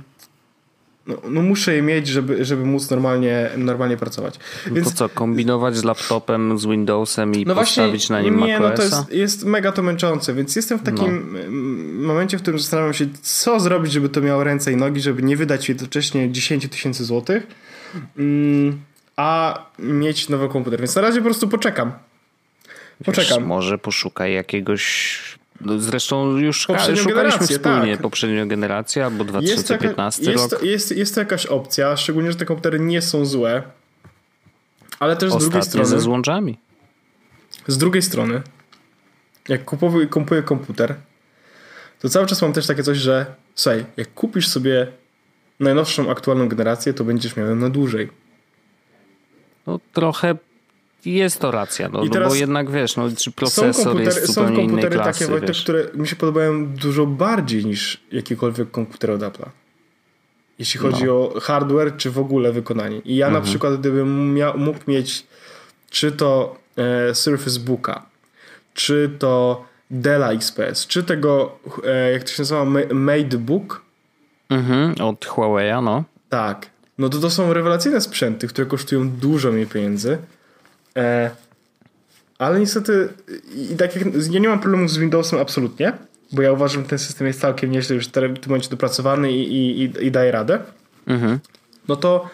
[1.07, 4.39] no, no muszę je mieć, żeby, żeby móc normalnie, normalnie pracować.
[4.71, 8.59] No to co, kombinować z laptopem, z Windowsem i No właśnie, postawić na nim nie,
[8.59, 11.37] no to jest, jest mega to męczące, więc jestem w takim
[11.99, 12.07] No.
[12.07, 15.37] momencie, w którym zastanawiam się, co zrobić, żeby to miało ręce i nogi, żeby nie
[15.37, 17.47] wydać jednocześnie 10 tysięcy złotych,
[18.17, 18.81] mm,
[19.15, 20.79] a mieć nowy komputer.
[20.79, 21.91] Więc na razie po prostu poczekam.
[23.05, 23.37] Poczekam.
[23.39, 25.36] Wiesz, może poszukaj jakiegoś...
[25.61, 28.01] No zresztą już Poprzednią szukaliśmy wspólnie tak.
[28.01, 30.59] poprzednią generację albo Jest, taka, 2015 jest, rok.
[30.59, 33.63] to, jest, jest to jakaś opcja, szczególnie, że te komputery nie są złe,
[34.99, 35.85] ale też z drugiej strony...
[35.85, 36.57] ze złączami.
[37.67, 38.41] Z drugiej strony,
[39.49, 40.95] jak kupuję, kupuję komputer,
[41.99, 44.87] to cały czas mam też takie coś, że słuchaj, jak kupisz sobie
[45.59, 48.09] najnowszą, aktualną generację, to będziesz miał ją na dłużej.
[49.67, 50.35] No trochę
[51.13, 54.33] jest to racja, no, no bo jednak wiesz, no, czy Są procesor komputery, jest są
[54.33, 59.11] zupełnie innej komputery klasy, takie, Wojtek, które mi się podobają dużo bardziej niż jakikolwiek komputer
[59.11, 59.49] od Apple'a.
[60.59, 61.11] Jeśli chodzi No.
[61.13, 62.99] o hardware, czy w ogóle wykonanie.
[62.99, 63.43] I ja Mhm.
[63.43, 65.25] na przykład, gdybym miał, mógł mieć
[65.89, 66.55] czy to
[67.09, 68.05] e, Surface Booka,
[68.73, 73.81] czy to Della XPS, czy tego, e, jak to się nazywa, Ma- MateBook,
[74.49, 76.03] Mhm, od Huawei'a, no.
[76.29, 80.17] tak, no to to są rewelacyjne sprzęty, które kosztują dużo mniej pieniędzy.
[80.97, 81.31] E,
[82.39, 83.09] ale niestety,
[83.71, 85.93] i tak jak, ja nie mam problemu z Windowsem absolutnie,
[86.31, 89.53] bo ja uważam, że ten system jest całkiem nieźle już w tym momencie dopracowany i,
[89.53, 90.59] i, i, i daje radę.
[91.07, 91.39] Mhm.
[91.87, 92.29] No to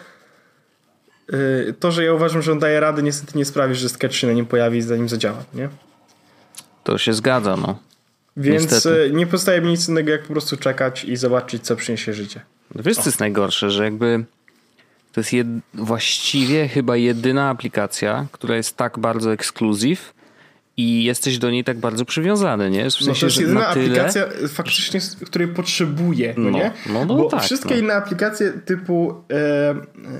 [1.32, 4.26] y, to, że ja uważam, że on daje radę, niestety nie sprawi, że sketch się
[4.26, 5.68] na nim pojawi zanim zadziała, nie?
[6.84, 7.78] To się zgadza, no.
[8.36, 9.00] Więc Niestety.
[9.00, 12.40] y, nie pozostaje mi nic innego, jak po prostu czekać i zobaczyć, co przyniesie życie.
[12.74, 14.24] Wiesz, co jest najgorsze, że jakby
[15.14, 15.46] to jest jed...
[15.74, 20.14] właściwie chyba jedyna aplikacja, która jest tak bardzo ekskluzyw
[20.76, 22.80] i jesteś do niej tak bardzo przywiązany, nie?
[22.82, 23.84] W No sensie, to jest jedyna tyle...
[23.84, 26.72] aplikacja faktycznie, której potrzebuję, no, No, nie?
[26.86, 27.80] no, no bo tak, wszystkie no.
[27.80, 29.74] inne aplikacje typu, e,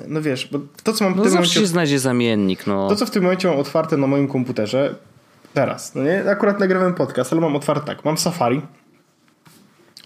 [0.08, 2.88] no wiesz, bo to co mam w No tym zawsze momencie, się znajdzie zamiennik, no.
[2.88, 4.94] to co w tym momencie mam otwarte na moim komputerze,
[5.54, 6.30] teraz, no nie?
[6.30, 8.60] Akurat nagrywam podcast, ale mam otwarte tak, mam Safari,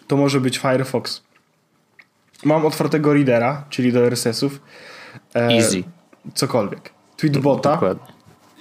[0.06, 1.22] to może być Firefox,
[2.44, 4.60] mam otwartego Readera, czyli do RSS-ów,
[5.34, 5.82] e, Easy.
[6.34, 8.12] cokolwiek, Tweetbota, Dokładnie.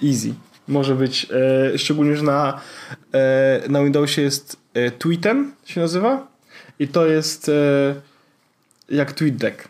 [0.04, 0.34] Easy.
[0.68, 1.26] Może być,
[1.74, 2.60] e, szczególnie, że na,
[3.14, 6.26] e, na Windowsie jest e, Tweeten się nazywa
[6.78, 7.52] i to jest e,
[8.88, 9.68] jak TweetDeck.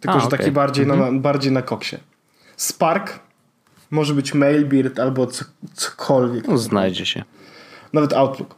[0.00, 0.38] Tylko, A, że okej.
[0.38, 1.96] taki bardziej, na, bardziej na koksie.
[2.56, 3.18] Spark
[3.90, 6.48] może być Mailbird albo co, cokolwiek.
[6.48, 7.24] No, znajdzie się.
[7.92, 8.54] Nawet Outlook.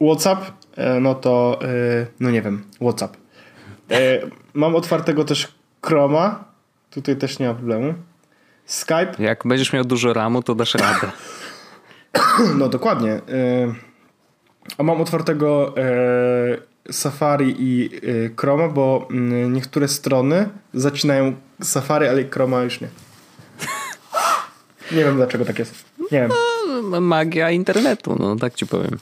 [0.00, 0.44] WhatsApp,
[0.76, 3.16] e, no to e, no nie wiem, WhatsApp.
[3.90, 4.20] E,
[4.54, 5.48] mam otwartego też
[5.86, 6.44] Chroma.
[6.90, 7.94] Tutaj też nie ma problemu.
[8.66, 9.12] Skype.
[9.18, 11.12] Jak będziesz miał dużo ramu, to dasz radę.
[12.58, 13.12] No dokładnie.
[13.12, 13.20] E,
[14.78, 17.90] a mam otwartego e, Safari i
[18.36, 22.88] Chroma, bo mm, niektóre strony zacinają Safari, ale Chroma już nie.
[24.92, 25.84] Nie wiem dlaczego tak jest.
[26.12, 26.30] Nie wiem.
[26.90, 28.98] No, magia internetu, no tak ci powiem.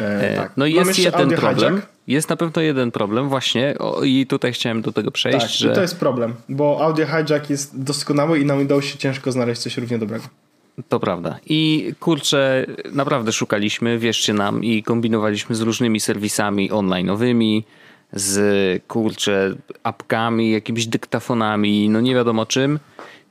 [0.00, 0.52] E, tak.
[0.56, 1.74] No i Mam jest jeden problem.
[1.74, 1.92] hijack.
[2.06, 5.72] Jest na pewno jeden problem właśnie o, i tutaj chciałem do tego przejść, Tak, że
[5.72, 9.98] to jest problem, bo audio hijack jest doskonały i na Windowsie ciężko znaleźć coś równie
[9.98, 10.24] dobrego.
[10.88, 11.38] To prawda.
[11.46, 17.62] I kurczę, naprawdę szukaliśmy, wierzcie nam, i kombinowaliśmy z różnymi serwisami online'owymi,
[18.12, 22.78] z kurczę, apkami, jakimiś dyktafonami, no nie wiadomo czym.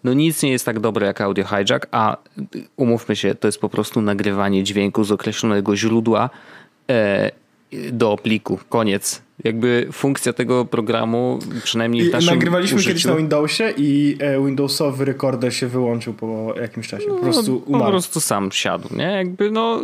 [0.03, 2.17] No nic nie jest tak dobre jak audio hijack, a
[2.75, 6.29] umówmy się, to jest po prostu nagrywanie dźwięku z określonego źródła
[6.89, 7.31] e,
[7.91, 8.59] do pliku.
[8.69, 9.21] Koniec.
[9.43, 15.05] Jakby funkcja tego programu, przynajmniej w naszym nagrywaliśmy użyciu, kiedyś na Windowsie i e, Windowsowy
[15.05, 17.05] rekorder się wyłączył po jakimś czasie.
[17.07, 17.91] Po prostu no, po umarł.
[17.91, 19.03] prostu sam siadł, nie?
[19.03, 19.83] Jakby no...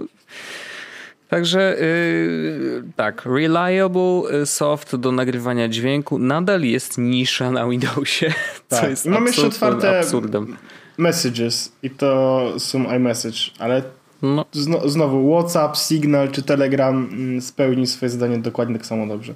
[1.29, 8.33] Także yy, tak, reliable y, soft do nagrywania dźwięku nadal jest nisza na Windowsie,
[8.69, 8.89] co Tak.
[8.89, 10.57] jest I mam jeszcze otwarte absurdem.
[10.97, 13.83] Messages i to są iMessage, ale
[14.21, 19.33] No, zno, znowu WhatsApp, Signal czy Telegram mm, spełni swoje zadanie dokładnie tak samo dobrze.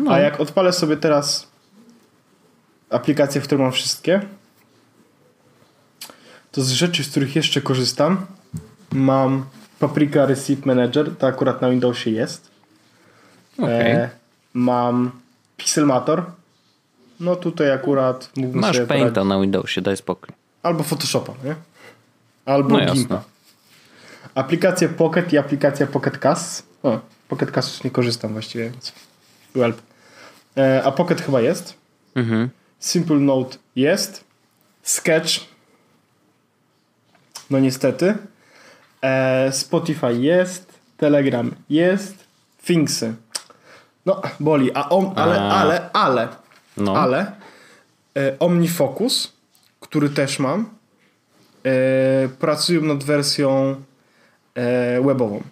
[0.00, 0.10] no.
[0.12, 1.48] A jak odpalę sobie teraz
[2.90, 4.20] aplikacje, w które mam wszystkie,
[6.52, 8.26] to z rzeczy, z których jeszcze korzystam,
[8.92, 9.44] mam
[9.78, 12.50] Paprika Receipt Manager, to akurat na Windowsie jest.
[13.58, 13.90] okej.
[13.90, 14.10] E,
[14.54, 15.10] mam
[15.56, 16.24] Pixelmator.
[17.20, 19.28] No tutaj akurat mógłbym Masz sobie Painta poradzić.
[19.28, 20.28] na Windowsie, daj spokój.
[20.62, 21.54] Albo Photoshopa, nie?
[22.46, 22.92] Albo No.
[22.94, 23.22] Gimpa.
[24.34, 26.66] Aplikacja Pocket i aplikacja Pocket Cast.
[26.82, 28.92] O, Pocket Cast już nie korzystam właściwie, więc
[29.54, 29.82] welp.
[30.56, 31.74] E, a Pocket chyba jest.
[32.14, 32.50] Mhm.
[32.80, 34.24] Simple Note jest.
[34.82, 35.30] Sketch.
[37.50, 38.14] No niestety.
[39.06, 40.72] E, Spotify jest.
[40.96, 42.14] Telegram jest.
[42.66, 43.14] Thingsy.
[44.06, 44.70] No, boli.
[44.74, 45.50] A on, ale, A.
[45.50, 46.28] ale, ale,
[46.76, 46.96] No.
[46.96, 47.32] ale
[48.16, 49.32] e, OmniFocus,
[49.80, 50.68] który też mam,
[51.64, 53.74] e, pracują nad wersją
[54.54, 55.42] e, webową.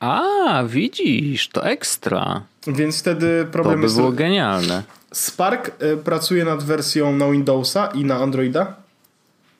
[0.00, 0.22] A,
[0.66, 2.42] widzisz, to ekstra.
[2.66, 3.96] Więc wtedy To problem by jest...
[3.96, 4.82] było genialne.
[5.12, 8.74] Spark e, pracuje nad wersją na Windowsa i na Androida.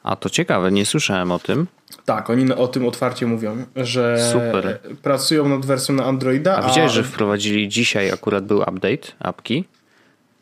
[0.02, 1.66] A to ciekawe, nie słyszałem o tym.
[2.04, 4.80] Tak, oni o tym otwarcie mówią, że Super.
[5.02, 6.56] pracują nad wersją na Androida.
[6.56, 9.64] A widziałeś, że wprowadzili dzisiaj akurat był update apki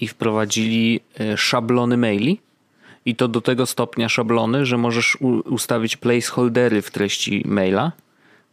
[0.00, 2.40] i wprowadzili e, szablony maili
[3.04, 7.92] i to do tego stopnia szablony, że możesz ustawić placeholdery w treści maila.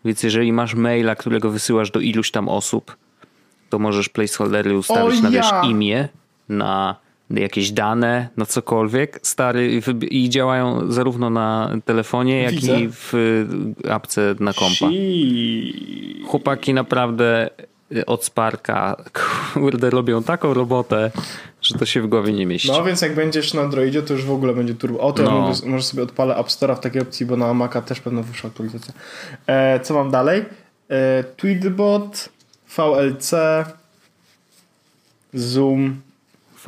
[0.06, 2.98] Więc jeżeli masz maila, którego wysyłasz do iluś tam osób,
[3.70, 5.62] to możesz placeholdery ustawić O na wiesz, ja!
[5.64, 6.10] imię,
[6.50, 6.96] na
[7.30, 12.80] jakieś dane, na cokolwiek, stary i działają zarówno na telefonie, jak Widzę.
[12.82, 13.14] i w
[13.86, 14.86] y, apce na kompa.
[16.28, 17.50] Chłopaki naprawdę
[17.96, 18.96] y, od Sparka
[19.54, 21.12] kurde robią taką robotę,
[21.62, 22.72] że to się w głowie nie mieści.
[22.72, 25.00] No więc jak będziesz na Androidzie, to już w ogóle będzie turbo.
[25.00, 25.40] O, to ja No.
[25.42, 28.50] mogę, może sobie odpalę App Store'a w takiej opcji, bo na Maca też pewno wyszła
[28.50, 28.94] aktualizacja.
[29.48, 30.46] E, co mam dalej?
[30.90, 32.30] E, Tweetbot,
[32.78, 33.32] VLC,
[35.34, 36.02] Zoom.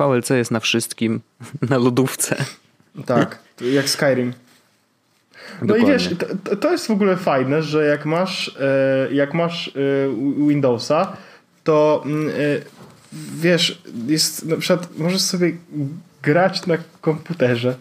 [0.08, 1.20] VLC jest na wszystkim,
[1.70, 2.36] na lodówce.
[3.06, 4.32] Tak, jak Skyrim.
[5.60, 5.88] No Dokładnie.
[5.88, 9.68] i wiesz, to- to, to jest w ogóle fajne, że jak masz, e, jak masz
[9.68, 9.72] e,
[10.48, 11.16] Windowsa,
[11.64, 12.32] to mm, e,
[13.34, 15.52] wiesz, jest na przykład możesz sobie
[16.22, 17.74] grać na komputerze.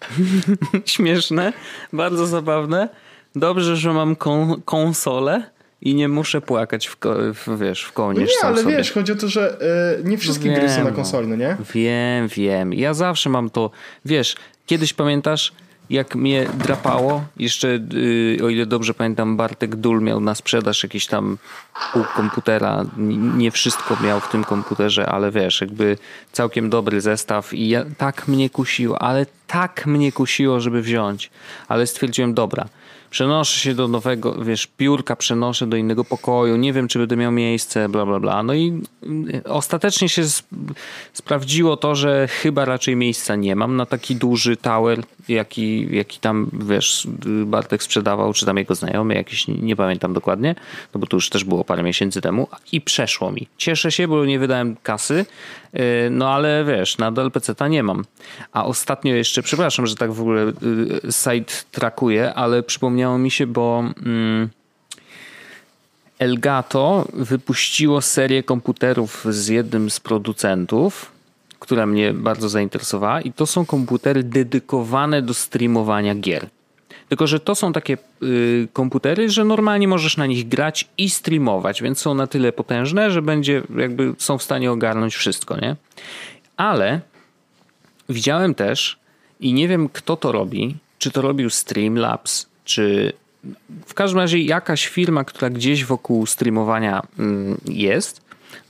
[0.84, 1.52] Śmieszne,
[1.92, 2.88] bardzo zabawne.
[3.36, 5.50] Dobrze, że mam kon- konsolę
[5.82, 6.96] i nie muszę płakać w,
[7.34, 8.76] w, wiesz, w No kołnierz nie, ale sobie.
[8.76, 9.60] wiesz, chodzi o to, że
[10.00, 10.96] e, nie wszystkie No gry są wiem, na no.
[10.96, 11.56] konsoli, no nie?
[11.74, 12.74] Wiem, wiem.
[12.74, 13.70] Ja zawsze mam to.
[14.04, 15.52] Wiesz, kiedyś pamiętasz,
[15.90, 17.24] jak mnie drapało?
[17.36, 21.38] Jeszcze, yy, o ile dobrze pamiętam, Bartek Dul miał na sprzedaż jakiś tam
[21.92, 22.84] pół komputera.
[23.36, 25.98] Nie wszystko miał w tym komputerze, ale wiesz, jakby
[26.32, 31.30] całkiem dobry zestaw i ja, tak mnie kusiło, ale tak mnie kusiło, żeby wziąć.
[31.68, 32.66] Ale stwierdziłem, dobra.
[33.12, 37.32] Przenoszę się do nowego, wiesz, piórka przenoszę do innego pokoju, nie wiem, czy będę miał
[37.32, 38.42] miejsce, bla, bla, bla.
[38.42, 38.82] No i
[39.34, 40.74] y, ostatecznie się sp-
[41.12, 46.50] sprawdziło to, że chyba raczej miejsca nie mam na taki duży tower, jaki, jaki tam,
[46.52, 47.08] wiesz,
[47.46, 50.54] Bartek sprzedawał, czy tam jego znajomy, jakiś, nie, pamiętam dokładnie,
[50.94, 53.46] no bo to już też było parę miesięcy temu i przeszło mi.
[53.56, 55.26] Cieszę się, bo nie wydałem kasy,
[56.10, 58.04] no ale wiesz, nadal PC-ta nie mam.
[58.52, 63.46] A ostatnio jeszcze, przepraszam, że tak w ogóle y, site trakuję, ale przypomniało mi się,
[63.46, 64.48] bo mm,
[66.18, 71.12] Elgato wypuściło serię komputerów z jednym z producentów,
[71.58, 76.46] która mnie bardzo zainteresowała i to są komputery dedykowane do streamowania gier.
[77.12, 81.82] Tylko, że to są takie y, komputery, że normalnie możesz na nich grać i streamować,
[81.82, 85.76] więc są na tyle potężne, że będzie jakby są w stanie ogarnąć wszystko, nie?
[86.56, 87.00] Ale
[88.08, 88.98] widziałem też
[89.40, 93.12] i nie wiem kto to robi, czy to robił Streamlabs, czy
[93.86, 98.20] w każdym razie jakaś firma, która gdzieś wokół streamowania mm, jest,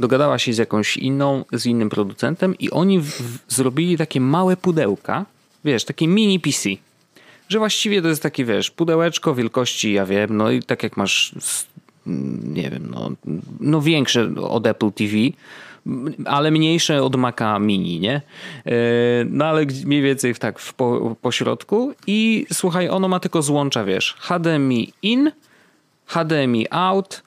[0.00, 4.57] dogadała się z jakąś inną, z innym producentem i oni w, w, zrobili takie małe
[4.57, 5.26] pudełka,
[5.64, 6.68] wiesz, takie mini PC.
[7.53, 11.35] Że właściwie to jest takie, wiesz, pudełeczko wielkości, ja wiem, no i tak jak masz,
[12.45, 13.11] nie wiem, no,
[13.61, 15.17] no większe od Apple TV,
[16.25, 18.15] ale mniejsze od Maca Mini, nie?
[18.67, 18.73] E,
[19.31, 23.85] no ale mniej więcej tak w po, po środku i słuchaj, ono ma tylko złącza,
[23.85, 25.33] wiesz, HDMI in,
[26.07, 27.23] HDMI out,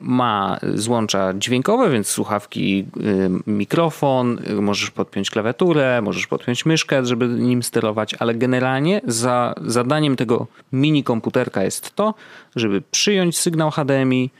[0.00, 2.84] ma złącza dźwiękowe, więc słuchawki,
[3.46, 10.16] e, mikrofon, możesz podpiąć klawiaturę, możesz podpiąć myszkę, żeby nim sterować, ale generalnie za zadaniem
[10.16, 12.14] tego mini komputerka jest to,
[12.56, 14.30] żeby przyjąć sygnał HDMI,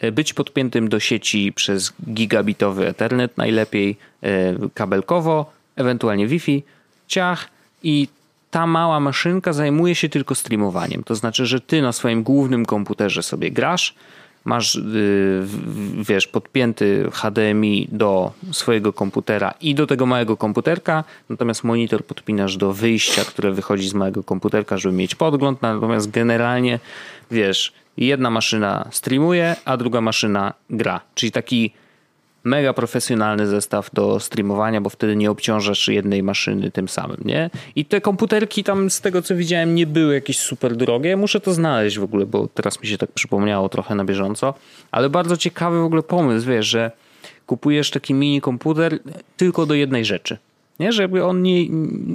[0.00, 6.62] E, być podpiętym do sieci przez gigabitowy Ethernet najlepiej, e, kabelkowo, ewentualnie Wi-Fi,
[7.08, 7.48] ciach
[7.82, 8.08] i
[8.50, 11.04] ta mała maszynka zajmuje się tylko streamowaniem.
[11.04, 13.94] To znaczy, że ty na swoim głównym komputerze sobie grasz,
[14.44, 15.46] masz, y,
[16.08, 22.72] wiesz, podpięty HDMI do swojego komputera i do tego małego komputerka, natomiast monitor podpinasz do
[22.72, 26.78] wyjścia, które wychodzi z małego komputerka, żeby mieć podgląd, natomiast generalnie,
[27.30, 31.00] wiesz, jedna maszyna streamuje, a druga maszyna gra.
[31.14, 31.72] Czyli taki
[32.44, 37.50] mega profesjonalny zestaw do streamowania, bo wtedy nie obciążasz jednej maszyny tym samym, nie?
[37.76, 41.16] I te komputerki tam z tego co widziałem nie były jakieś super drogie.
[41.16, 44.54] Muszę to znaleźć w ogóle, bo teraz mi się tak przypomniało trochę na bieżąco,
[44.90, 46.90] ale bardzo ciekawy w ogóle pomysł, wiesz, że
[47.46, 48.98] kupujesz taki mini komputer
[49.36, 50.38] tylko do jednej rzeczy.
[50.80, 51.68] Nie, że jakby on nie,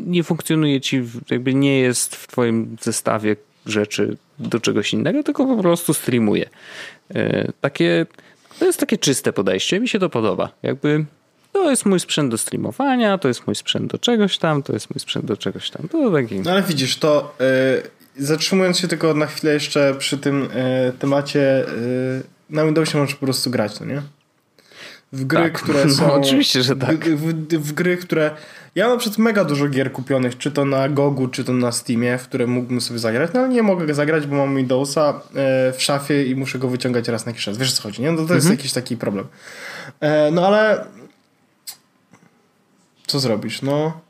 [0.08, 3.36] nie funkcjonuje ci, jakby nie jest w twoim zestawie
[3.66, 6.50] rzeczy do czegoś innego, tylko po prostu streamuje.
[7.16, 8.06] E, takie,
[8.60, 10.50] to jest takie czyste podejście, mi się to podoba.
[10.63, 11.06] Jakby
[11.52, 14.89] to jest mój sprzęt do streamowania, to jest mój sprzęt do czegoś tam, to jest
[14.89, 15.89] mój sprzęt do czegoś tam.
[15.89, 16.39] To taki...
[16.39, 17.36] No ale widzisz, to
[18.15, 23.15] yy, zatrzymując się tylko na chwilę jeszcze przy tym yy, temacie, yy, na Windowsie możesz
[23.15, 24.02] po prostu grać, no nie?
[25.13, 25.62] W gry, tak.
[25.62, 26.08] które są...
[26.08, 27.10] No, oczywiście, że tak.
[27.10, 28.32] W, w, w gry, które
[28.76, 32.18] ja mam przed mega dużo gier kupionych, czy to na Gogu, czy to na Steamie,
[32.18, 35.84] w które mógłbym sobie zagrać, no ale nie mogę zagrać, bo mam Windowsa e, w
[35.84, 37.58] szafie i muszę go wyciągać raz na jakiś czas.
[37.58, 38.12] Wiesz co chodzi, nie?
[38.12, 38.58] No to, to jest mhm.
[38.58, 39.28] jakiś taki problem.
[40.00, 40.86] E, no ale
[43.08, 43.62] co zrobisz?
[43.62, 44.06] No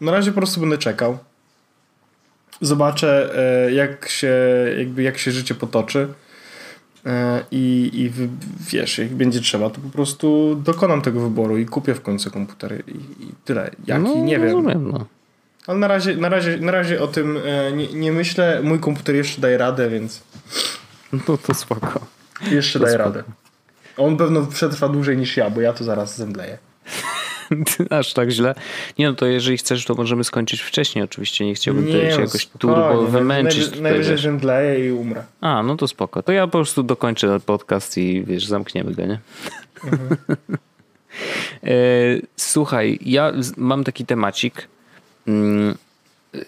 [0.00, 1.18] na razie po prostu będę czekał.
[2.60, 3.30] Zobaczę
[3.66, 4.34] e, jak się,
[4.78, 6.08] jakby jak się życie potoczy.
[7.06, 8.10] E, i, i
[8.70, 12.82] wiesz, jak będzie trzeba, to po prostu dokonam tego wyboru i kupię w końcu komputer
[12.88, 12.90] i,
[13.24, 13.70] i tyle.
[13.86, 14.92] Jaki, no, nie rozumiem, wiem.
[14.92, 15.06] No.
[15.66, 18.60] Ale na razie, na, razie, na razie o tym e, nie, nie myślę.
[18.62, 20.22] Mój komputer jeszcze daje radę, więc...
[21.12, 22.00] No to spoko.
[22.50, 23.10] Jeszcze to daje spoko.
[23.10, 23.22] radę.
[23.96, 26.58] On pewno przetrwa dłużej niż ja, bo ja to zaraz zemdleję.
[27.98, 28.54] Aż tak źle.
[28.98, 31.46] Nie no, to jeżeli chcesz, to możemy skończyć wcześniej oczywiście.
[31.46, 33.70] Nie chciałbym nie, cię jakoś turbo wymęczyć.
[33.70, 35.24] Naj, najwyżej zemdleję i umrę.
[35.40, 36.22] A, no to spoko.
[36.22, 39.18] To ja po prostu dokończę podcast i wiesz, zamkniemy go, nie?
[39.84, 40.16] Mhm.
[41.64, 41.70] E,
[42.36, 44.68] słuchaj, ja mam taki temacik.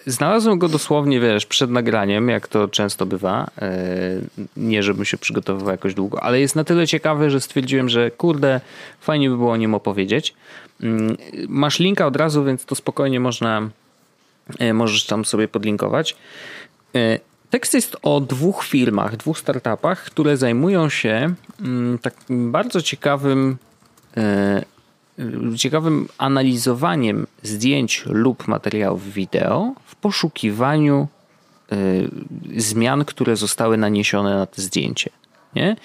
[0.07, 3.51] Znalazłem go dosłownie, wiesz, przed nagraniem, jak to często bywa.
[3.63, 3.71] E,
[4.57, 8.61] nie, żebym się przygotowywał jakoś długo, ale jest na tyle ciekawy, że stwierdziłem, że kurde,
[9.01, 10.35] fajnie by było o nim opowiedzieć.
[10.83, 11.17] Mm,
[11.49, 13.71] masz linka od razu, więc to spokojnie można,
[14.59, 16.17] e, możesz tam sobie podlinkować.
[16.95, 17.19] E,
[17.51, 23.57] tekst jest o dwóch firmach, dwóch startupach, które zajmują się mm, takim bardzo ciekawym
[25.57, 31.09] ciekawym analizowaniem zdjęć lub materiałów wideo w poszukiwaniu
[31.73, 32.11] y,
[32.57, 35.11] zmian, które zostały naniesione na to zdjęcie.
[35.55, 35.77] Nie?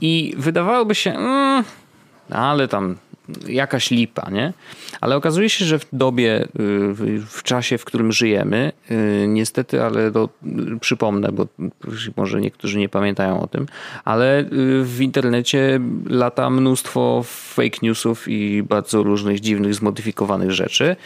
[0.00, 1.64] I wydawałoby się, mm,
[2.30, 2.96] ale tam
[3.48, 4.52] jakaś lipa, nie?
[5.00, 6.48] Ale okazuje się, że w dobie, y,
[7.26, 10.28] w czasie, w którym żyjemy, y, niestety, ale to
[10.80, 11.46] przypomnę, bo
[12.16, 13.66] może niektórzy nie pamiętają o tym,
[14.04, 14.46] ale y,
[14.84, 20.96] w internecie lata mnóstwo fake newsów i bardzo różnych dziwnych, zmodyfikowanych rzeczy.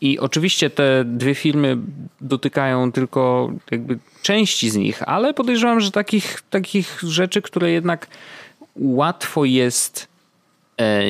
[0.00, 1.78] I oczywiście te dwie firmy
[2.20, 8.06] dotykają tylko jakby części z nich, ale podejrzewam, że takich, takich rzeczy, które jednak
[8.76, 10.12] łatwo jest
[10.80, 11.02] E,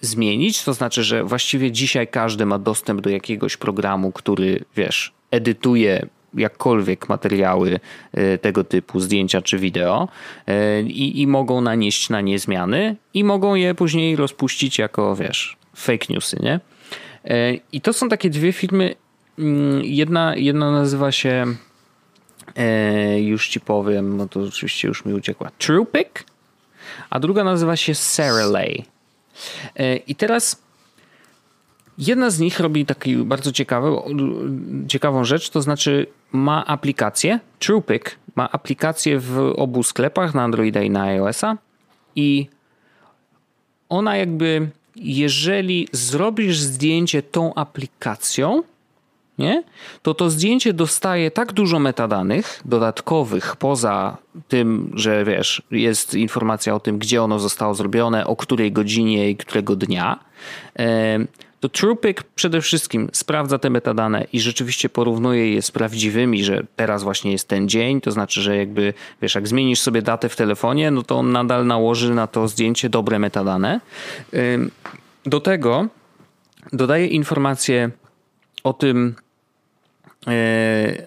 [0.00, 0.64] zmienić.
[0.64, 7.08] To znaczy, że właściwie dzisiaj każdy ma dostęp do jakiegoś programu, który, wiesz, edytuje jakkolwiek
[7.08, 7.80] materiały
[8.12, 10.08] e, tego typu, zdjęcia czy wideo
[10.46, 15.56] e, i, i mogą nanieść na nie zmiany i mogą je później rozpuścić jako, wiesz,
[15.76, 16.60] fake newsy, nie?
[17.72, 18.94] I to są takie dwie filmy.
[19.38, 21.46] Mm, jedna, jedna nazywa się
[23.20, 25.50] już ci powiem, no to oczywiście już mi uciekła.
[25.58, 26.08] Trupic,
[27.10, 28.84] a druga nazywa się Sarah Lay.
[30.06, 30.68] I teraz
[31.98, 34.02] Jedna z nich robi taką bardzo ciekawą,
[34.88, 38.02] ciekawą rzecz, to znaczy ma aplikację, TruePic
[38.36, 41.56] ma aplikację w obu sklepach na Androida i na iOS-a
[42.16, 42.48] i
[43.88, 48.62] ona jakby, jeżeli zrobisz zdjęcie tą aplikacją,
[49.38, 49.62] nie?
[50.02, 54.16] to to zdjęcie dostaje tak dużo metadanych dodatkowych poza
[54.48, 59.36] tym, że wiesz, jest informacja o tym, gdzie ono zostało zrobione, o której godzinie i
[59.36, 60.18] którego dnia
[61.60, 67.02] to TruePic przede wszystkim sprawdza te metadane i rzeczywiście porównuje je z prawdziwymi, że teraz
[67.02, 70.90] właśnie jest ten dzień, to znaczy, że jakby, wiesz, jak zmienisz sobie datę w telefonie,
[70.90, 73.80] no to on nadal nałoży na to zdjęcie dobre metadane.
[75.26, 75.86] Do tego
[76.72, 77.90] dodaje informacje
[78.64, 79.14] o tym,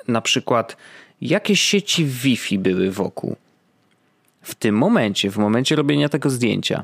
[0.07, 0.77] na przykład,
[1.21, 3.35] jakie sieci Wi-Fi były wokół.
[4.41, 6.83] W tym momencie, w momencie robienia tego zdjęcia.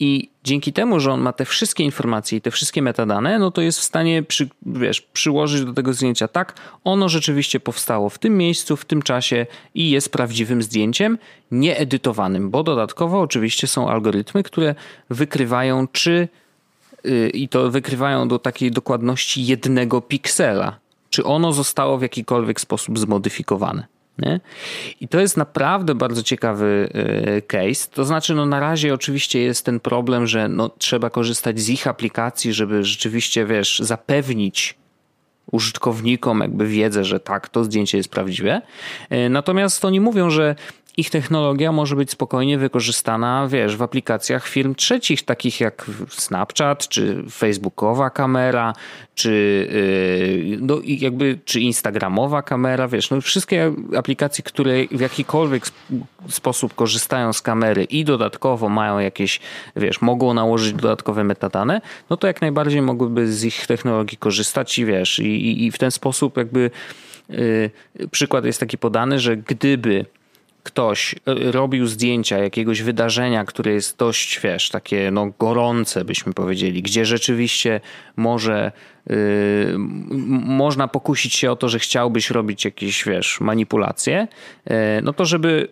[0.00, 3.60] I dzięki temu, że on ma te wszystkie informacje i te wszystkie metadane, no to
[3.60, 8.36] jest w stanie przy, wiesz, przyłożyć do tego zdjęcia tak, ono rzeczywiście powstało w tym
[8.36, 11.18] miejscu, w tym czasie i jest prawdziwym zdjęciem,
[11.50, 14.74] nieedytowanym, bo dodatkowo oczywiście są algorytmy, które
[15.10, 16.28] wykrywają, czy
[17.04, 20.78] yy, i to wykrywają do takiej dokładności jednego piksela,
[21.10, 23.86] czy ono zostało w jakikolwiek sposób zmodyfikowane.
[24.18, 24.40] Nie?
[25.00, 27.90] I to jest naprawdę bardzo ciekawy e, case.
[27.90, 31.86] To znaczy, no na razie oczywiście jest ten problem, że no, trzeba korzystać z ich
[31.86, 34.78] aplikacji, żeby rzeczywiście, wiesz, zapewnić
[35.52, 38.62] użytkownikom jakby wiedzę, że tak, to zdjęcie jest prawdziwe.
[39.10, 40.54] E, natomiast oni mówią, że
[40.96, 47.24] ich technologia może być spokojnie wykorzystana, wiesz, w aplikacjach firm trzecich, takich jak Snapchat, czy
[47.30, 48.72] Facebookowa kamera,
[49.14, 49.30] czy
[50.50, 55.66] yy, no, jakby, czy Instagramowa kamera, wiesz, no wszystkie aplikacje, które w jakikolwiek
[56.28, 59.40] sposób korzystają z kamery i dodatkowo mają jakieś,
[59.76, 61.80] wiesz, mogą nałożyć dodatkowe metadane,
[62.10, 65.78] no to jak najbardziej mogłyby z ich technologii korzystać i wiesz, i, i, i w
[65.78, 66.70] ten sposób jakby
[67.28, 67.70] yy,
[68.10, 70.04] przykład jest taki podany, że gdyby
[70.62, 76.82] ktoś e, robił zdjęcia jakiegoś wydarzenia, które jest dość, wiesz, takie no, gorące, byśmy powiedzieli,
[76.82, 77.80] gdzie rzeczywiście
[78.16, 78.72] może
[79.06, 79.16] yy,
[80.28, 84.28] można pokusić się o to, że chciałbyś robić jakieś, wiesz, manipulacje,
[84.66, 85.68] yy, no to żeby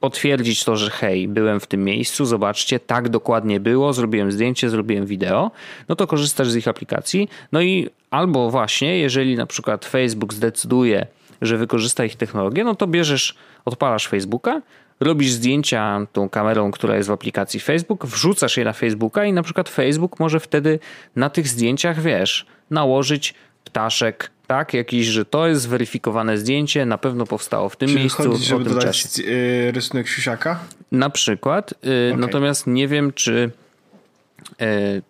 [0.00, 5.06] potwierdzić to, że hej, byłem w tym miejscu, zobaczcie, tak dokładnie było, zrobiłem zdjęcie, zrobiłem
[5.06, 5.50] wideo,
[5.88, 7.28] no to korzystasz z ich aplikacji.
[7.52, 11.06] No i albo właśnie, jeżeli na przykład Facebook zdecyduje,
[11.42, 13.34] że wykorzysta ich technologię, no to bierzesz
[13.64, 14.62] odpalasz Facebooka,
[15.00, 19.42] robisz zdjęcia tą kamerą, która jest w aplikacji Facebook, wrzucasz je na Facebooka i na
[19.42, 20.78] przykład Facebook może wtedy
[21.16, 23.34] na tych zdjęciach, wiesz, nałożyć
[23.64, 24.74] ptaszek, tak?
[24.74, 28.64] Jakiś, że to jest zweryfikowane zdjęcie, na pewno powstało w tym Czyli miejscu, chodzi, żeby
[28.64, 29.22] w tym dodać czasie.
[29.22, 30.58] Y, rysunek siusiaka?
[30.92, 31.72] Na przykład.
[31.72, 32.20] Y, okay.
[32.20, 33.50] Natomiast nie wiem, czy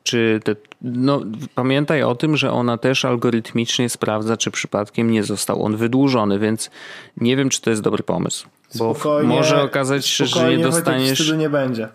[0.02, 1.22] czy te, no,
[1.54, 6.70] pamiętaj o tym, że ona też algorytmicznie sprawdza, czy przypadkiem nie został on wydłużony, więc
[7.16, 8.48] nie wiem, czy to jest dobry pomysł.
[8.74, 11.32] Bo może okazać się, że nie dostaniesz.
[11.32, 11.88] nie będzie.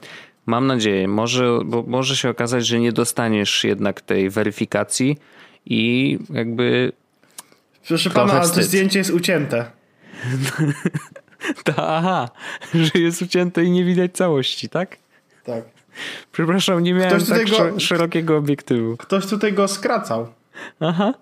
[0.46, 5.18] Mam nadzieję, może, bo może się okazać, że nie dostaniesz jednak tej weryfikacji
[5.66, 6.92] i jakby.
[7.88, 9.66] Proszę pana, ale to zdjęcie jest ucięte.
[11.78, 12.30] Aha,
[12.74, 14.98] że jest ucięte i nie widać całości, tak?
[15.44, 15.75] Tak.
[16.32, 18.98] Przepraszam, nie miałem tak go, szerokiego obiektywu.
[18.98, 20.28] Ktoś tutaj go skracał.
[20.80, 21.14] Aha.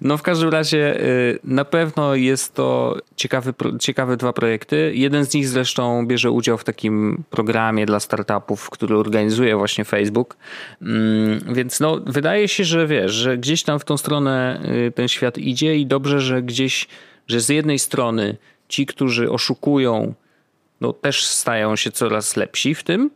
[0.00, 4.92] No w każdym razie y, na pewno jest to ciekawy, ciekawe dwa projekty.
[4.94, 10.36] Jeden z nich zresztą bierze udział w takim programie dla startupów, który organizuje właśnie Facebook.
[10.82, 15.08] Mm, więc no wydaje się, że wiesz, że gdzieś tam w tą stronę y, ten
[15.08, 16.88] świat idzie i dobrze, że gdzieś,
[17.26, 18.36] że z jednej strony
[18.68, 20.14] ci, którzy oszukują,
[20.80, 23.10] no też stają się coraz lepsi w tym,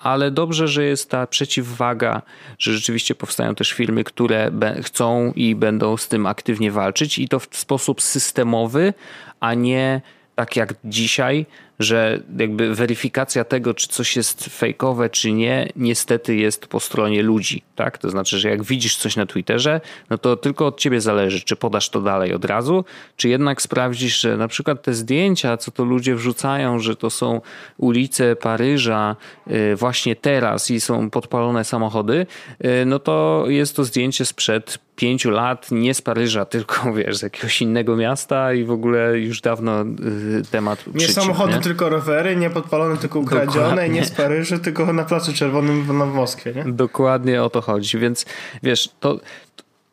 [0.00, 2.22] ale dobrze, że jest ta przeciwwaga,
[2.58, 4.50] że rzeczywiście powstają też firmy, które
[4.82, 8.94] chcą i będą z tym aktywnie walczyć i to w sposób systemowy,
[9.40, 10.00] a nie
[10.34, 11.46] tak jak dzisiaj,
[11.78, 17.62] że jakby weryfikacja tego, czy coś jest fejkowe, czy nie, niestety jest po stronie ludzi,
[17.76, 17.98] tak?
[17.98, 21.56] To znaczy, że jak widzisz coś na Twitterze, no to tylko od ciebie zależy, czy
[21.56, 22.84] podasz to dalej od razu,
[23.16, 27.40] czy jednak sprawdzisz, że na przykład te zdjęcia, co to ludzie wrzucają, że to są
[27.76, 29.16] ulice Paryża
[29.50, 32.26] y, właśnie teraz i są podpalone samochody,
[32.64, 37.22] y, no to jest to zdjęcie sprzed pięciu lat, nie z Paryża, tylko wiesz, z
[37.22, 42.50] jakiegoś innego miasta i w ogóle już dawno y, temat Nie samochody, tylko rowery, nie
[42.50, 43.86] podpalone, tylko ukradzione Dokładnie.
[43.86, 46.64] i nie z Paryża, tylko na Placu Czerwonym w Moskwie, nie?
[46.72, 48.26] Dokładnie o to chodzi, więc
[48.62, 49.20] wiesz, to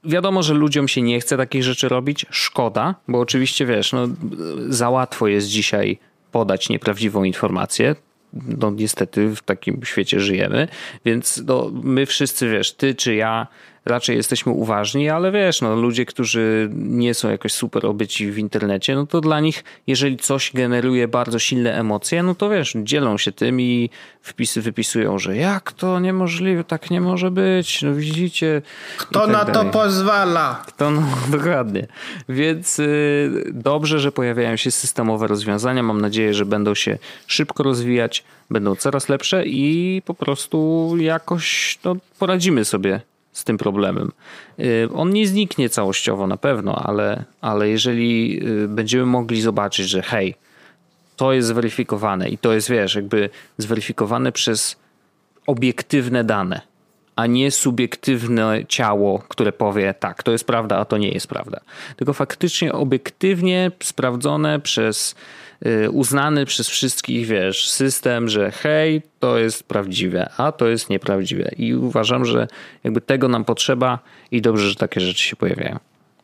[0.04, 4.08] wiadomo, że ludziom się nie chce takich rzeczy robić, szkoda, bo oczywiście wiesz, no,
[4.70, 5.98] za łatwo jest dzisiaj
[6.32, 7.96] podać nieprawdziwą informację.
[8.34, 10.68] No niestety w takim świecie żyjemy,
[11.06, 13.48] więc no, my wszyscy, wiesz, ty czy ja,
[13.86, 18.96] raczej jesteśmy uważni, ale wiesz, no, ludzie, którzy nie są jakoś super obyci w internecie,
[18.96, 23.32] no to dla nich, jeżeli coś generuje bardzo silne emocje, no to wiesz, dzielą się
[23.32, 23.90] tym i
[24.22, 28.62] wpisy wypisują, że jak to niemożliwe, tak nie może być, no widzicie.
[28.98, 29.72] Kto tak na dalej.
[29.72, 30.64] to pozwala?
[30.68, 31.04] Kto, no
[31.38, 31.88] dokładnie.
[32.30, 35.84] Więc y, dobrze, że pojawiają się systemowe rozwiązania.
[35.84, 41.96] Mam nadzieję, że będą się szybko rozwijać, będą coraz lepsze i po prostu jakoś no,
[42.20, 43.02] poradzimy sobie
[43.36, 44.12] z tym problemem.
[44.60, 50.02] Y, on nie zniknie całościowo na pewno, ale, ale jeżeli y, będziemy mogli zobaczyć, że
[50.02, 50.36] hej,
[51.16, 54.76] to jest zweryfikowane i to jest, wiesz, jakby zweryfikowane przez
[55.48, 56.62] obiektywne dane,
[57.16, 61.60] a nie subiektywne ciało, które powie tak, to jest prawda, a to nie jest prawda.
[61.96, 65.16] Tylko faktycznie obiektywnie sprawdzone przez
[65.92, 71.52] uznany przez wszystkich, wiesz, system, że hej, to jest prawdziwe, a to jest nieprawdziwe.
[71.58, 72.48] I uważam, że
[72.84, 74.00] jakby tego nam potrzeba
[74.32, 75.80] i dobrze, że takie rzeczy się pojawiają.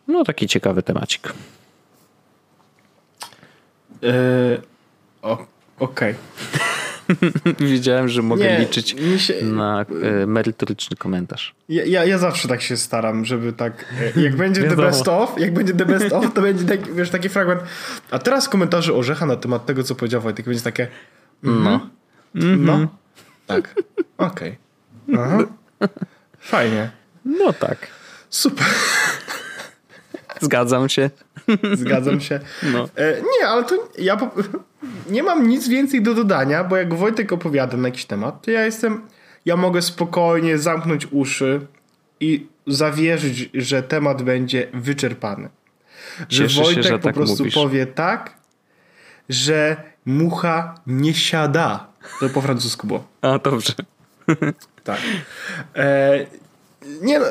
[0.08, 1.34] No, taki ciekawy temacik.
[4.02, 4.62] Yy,
[5.22, 5.46] Okej.
[5.80, 6.16] Okay.
[7.60, 9.34] Wiedziałem, że mogę nie, liczyć się...
[9.46, 11.56] na e, merytoryczny komentarz.
[11.70, 13.86] Ja, ja, ja, zawsze tak się staram, żeby tak.
[14.16, 17.10] E, jak będzie the best of, jak będzie the best of, to będzie taki, wiesz,
[17.10, 17.62] taki fragment.
[18.12, 20.88] A teraz komentarze Orzecha na temat tego, co powiedział Wojtek, będzie takie.
[21.44, 21.90] Mm, no.
[22.36, 22.60] Mm -hmm.
[22.60, 22.88] No.
[23.48, 23.76] Tak.
[24.18, 24.58] Okej.
[25.14, 25.48] Okay.
[26.40, 26.92] Fajnie.
[27.26, 27.88] No tak.
[28.30, 28.66] Super.
[30.42, 31.10] Zgadzam się.
[31.74, 32.40] Zgadzam się.
[32.74, 32.90] No.
[32.96, 34.32] E, nie, ale to ja po,
[35.16, 38.66] nie mam nic więcej do dodania, bo jak Wojtek opowiada na jakiś temat, to ja
[38.66, 39.02] jestem,
[39.46, 41.68] ja mogę spokojnie zamknąć uszy
[42.20, 45.50] i zawierzyć, że temat będzie wyczerpany.
[46.30, 47.54] Że Cieszę Wojtek się, że po tak prostu mówisz.
[47.54, 48.34] powie tak,
[49.30, 51.88] że mucha nie siada.
[52.20, 53.08] To po francusku było.
[53.22, 53.74] A, dobrze.
[54.84, 55.00] Tak.
[55.76, 56.26] E,
[57.02, 57.26] nie no,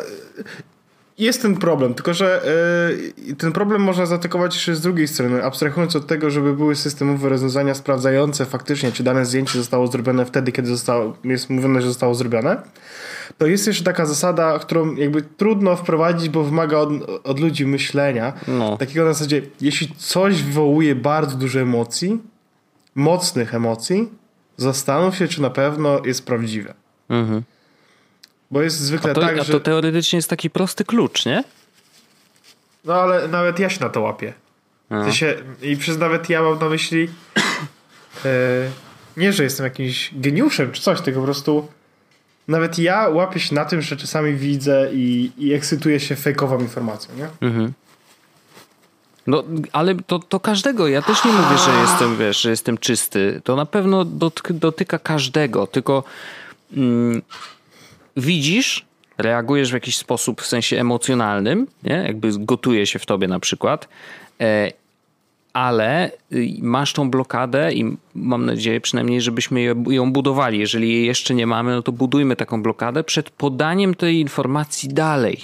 [1.20, 2.42] jest ten problem, tylko że
[3.26, 7.28] yy, ten problem można zaatakować jeszcze z drugiej strony, abstrahując od tego, żeby były systemowe
[7.28, 12.14] rozwiązania sprawdzające faktycznie, czy dane zdjęcie zostało zrobione wtedy, kiedy zostało, jest mówione, że zostało
[12.14, 12.62] zrobione.
[13.38, 16.90] To jest jeszcze taka zasada, którą jakby trudno wprowadzić, bo wymaga od,
[17.24, 18.32] od ludzi myślenia.
[18.48, 18.76] No.
[18.76, 22.18] Takiego na zasadzie, jeśli coś wywołuje bardzo dużo emocji,
[22.94, 24.08] mocnych emocji,
[24.56, 26.74] zastanów się, czy na pewno jest prawdziwe.
[27.08, 27.42] Mhm.
[28.50, 29.52] Bo jest zwykle a to, tak, a że...
[29.52, 31.44] to teoretycznie jest taki prosty klucz, nie?
[32.84, 34.32] No ale nawet ja się na to łapię.
[34.90, 37.08] W się, I przez nawet ja mam na myśli
[38.24, 38.28] e,
[39.16, 41.68] nie, że jestem jakimś geniuszem czy coś, tylko po prostu
[42.48, 47.14] nawet ja łapię się na tym, że czasami widzę i, i ekscytuję się fejkową informacją,
[47.16, 47.28] nie?
[47.48, 47.72] Mhm.
[49.26, 50.88] No, ale to, to każdego.
[50.88, 53.40] Ja też nie mówię, że jestem, wiesz, że jestem czysty.
[53.44, 54.04] To na pewno
[54.50, 56.04] dotyka każdego, tylko
[56.76, 57.22] mm,
[58.16, 58.86] widzisz,
[59.18, 62.04] reagujesz w jakiś sposób w sensie emocjonalnym, nie?
[62.06, 63.88] jakby gotuje się w tobie na przykład,
[64.40, 64.72] e,
[65.52, 70.58] ale y, masz tą blokadę i mam nadzieję przynajmniej, żebyśmy ją budowali.
[70.58, 75.40] Jeżeli jej jeszcze nie mamy, no to budujmy taką blokadę przed podaniem tej informacji dalej.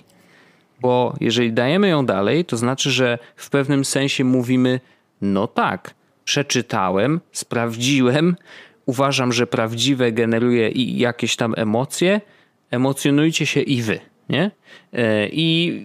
[0.80, 4.80] Bo jeżeli dajemy ją dalej, to znaczy, że w pewnym sensie mówimy:
[5.20, 5.94] No tak,
[6.24, 8.36] przeczytałem, sprawdziłem,
[8.86, 12.20] uważam, że prawdziwe generuje jakieś tam emocje,
[12.70, 14.50] emocjonujcie się i wy, nie?
[14.92, 15.80] E, I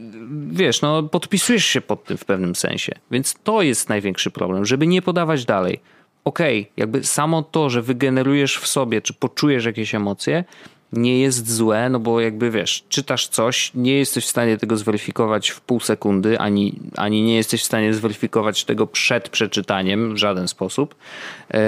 [0.51, 2.95] wiesz, no podpisujesz się pod tym w pewnym sensie.
[3.11, 5.79] Więc to jest największy problem, żeby nie podawać dalej.
[6.23, 10.43] Okej, okay, jakby samo to, że wygenerujesz w sobie, czy poczujesz jakieś emocje,
[10.93, 15.49] nie jest złe, no bo jakby wiesz, czytasz coś, nie jesteś w stanie tego zweryfikować
[15.49, 20.47] w pół sekundy, ani, ani nie jesteś w stanie zweryfikować tego przed przeczytaniem w żaden
[20.47, 20.95] sposób,
[21.49, 21.61] e,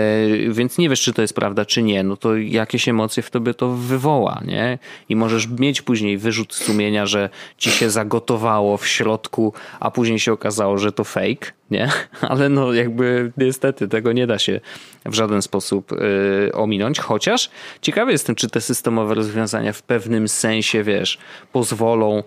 [0.49, 3.53] więc nie wiesz, czy to jest prawda, czy nie, no to jakieś emocje w tobie
[3.53, 4.79] to wywoła, nie?
[5.09, 10.33] I możesz mieć później wyrzut sumienia, że ci się zagotowało w środku, a później się
[10.33, 11.89] okazało, że to fake, nie?
[12.21, 14.59] Ale no jakby niestety tego nie da się
[15.05, 17.49] w żaden sposób yy, ominąć, chociaż
[17.81, 21.17] ciekawy jestem, czy te systemowe rozwiązania w pewnym sensie, wiesz,
[21.51, 22.23] pozwolą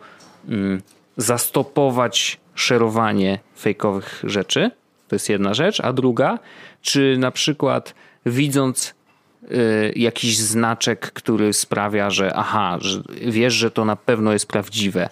[0.48, 0.80] yy,
[1.16, 4.70] zastopować szerowanie fejkowych rzeczy.
[5.08, 6.38] To jest jedna rzecz, a druga,
[6.82, 7.94] czy na przykład
[8.26, 8.94] widząc
[9.42, 12.78] y, jakiś znaczek, który sprawia, że aha,
[13.26, 15.08] wiesz, że to na pewno jest prawdziwe,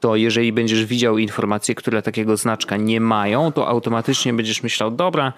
[0.00, 5.32] to jeżeli będziesz widział informacje, które takiego znaczka nie mają, to automatycznie będziesz myślał, dobra,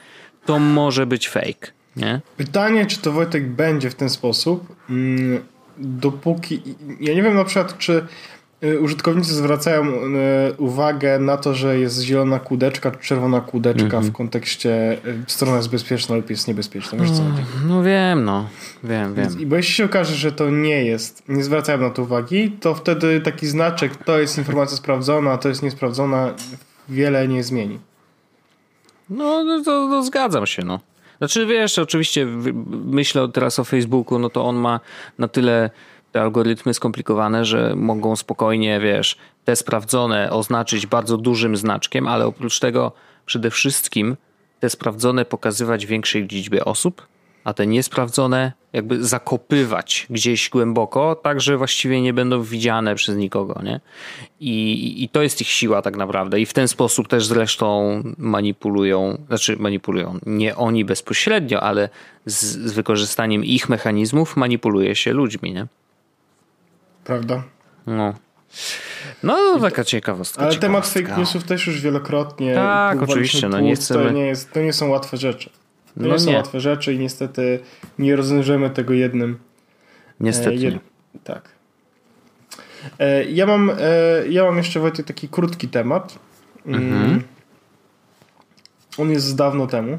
[0.47, 2.21] to może być fake, nie?
[2.37, 5.45] Pytanie, czy to Wojtek będzie w ten sposób, mm,
[5.79, 6.63] dopóki...
[7.01, 8.07] Ja nie wiem na przykład, czy
[8.81, 14.05] użytkownicy zwracają y, uwagę na to, że jest zielona kłódeczka czy czerwona kłódeczka Mhm.
[14.05, 16.99] w kontekście y, strona jest bezpieczna lub jest niebezpieczna.
[16.99, 17.43] Wiesz co chodzi?
[17.67, 18.49] No wiem, no.
[18.85, 19.41] Wiem, wiem.
[19.41, 22.75] I bo jeśli się okaże, że to nie jest, nie zwracają na to uwagi, to
[22.75, 26.35] wtedy taki znaczek, to jest informacja sprawdzona, a to jest niesprawdzona,
[26.89, 27.79] wiele nie zmieni.
[29.11, 30.81] No, no to, to zgadzam się, no.
[31.19, 32.27] Znaczy, wiesz, oczywiście
[32.85, 34.81] myślę teraz o Facebooku, no to on ma
[35.19, 35.71] na tyle
[36.13, 42.59] te algorytmy skomplikowane, że mogą spokojnie, wiesz, te sprawdzone oznaczyć bardzo dużym znaczkiem, ale oprócz
[42.59, 42.93] tego
[43.27, 44.17] przede wszystkim
[44.61, 47.07] te sprawdzone pokazywać większej liczbie osób,
[47.45, 53.61] a te niesprawdzone jakby zakopywać gdzieś głęboko, tak że właściwie nie będą widziane przez nikogo,
[53.65, 53.81] nie?
[54.41, 56.41] I, I to jest ich siła tak naprawdę.
[56.41, 61.89] I w ten sposób też zresztą manipulują, znaczy manipulują, nie oni bezpośrednio, ale
[62.27, 65.67] z, z wykorzystaniem ich mechanizmów manipuluje się ludźmi, nie?
[67.05, 67.43] Prawda?
[67.87, 68.15] No.
[69.23, 70.43] No, taka ciekawostka.
[70.43, 72.55] Ale temat fake newsów też już wielokrotnie.
[72.55, 75.51] Tak, oczywiście, no nie chcemy- To nie, jest, to nie są łatwe rzeczy.
[75.51, 75.55] To
[75.97, 76.37] No nie są nie.
[76.37, 77.61] łatwe rzeczy i niestety
[77.99, 79.39] nie rozwiążemy tego jednym.
[80.21, 80.51] Niestety.
[80.51, 80.75] E, jed...
[81.25, 81.49] Tak.
[82.99, 83.75] E, ja, mam, e,
[84.29, 86.19] ja mam jeszcze Wojtek taki krótki temat.
[86.67, 86.93] Mm.
[86.93, 87.23] Mhm.
[88.99, 89.99] On jest z dawno temu.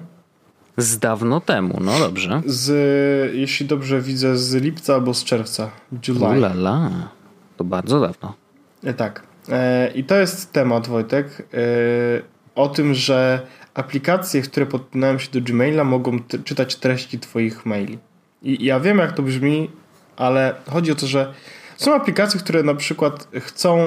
[0.82, 2.42] Z dawno temu, no dobrze.
[2.46, 5.70] Z, jeśli dobrze widzę, z lipca albo z czerwca.
[6.08, 6.38] July.
[6.38, 6.92] Ulala.
[7.58, 8.34] To bardzo dawno.
[8.84, 9.24] E, Tak.
[9.50, 11.58] E, I to jest temat, Wojtek, e,
[12.56, 17.98] o tym, że aplikacje, które podpinają się do Gmaila, mogą czytać treści Twoich maili.
[18.44, 19.70] I ja wiem, jak to brzmi,
[20.18, 21.34] ale chodzi o to, że
[21.78, 23.86] są aplikacje, które na przykład chcą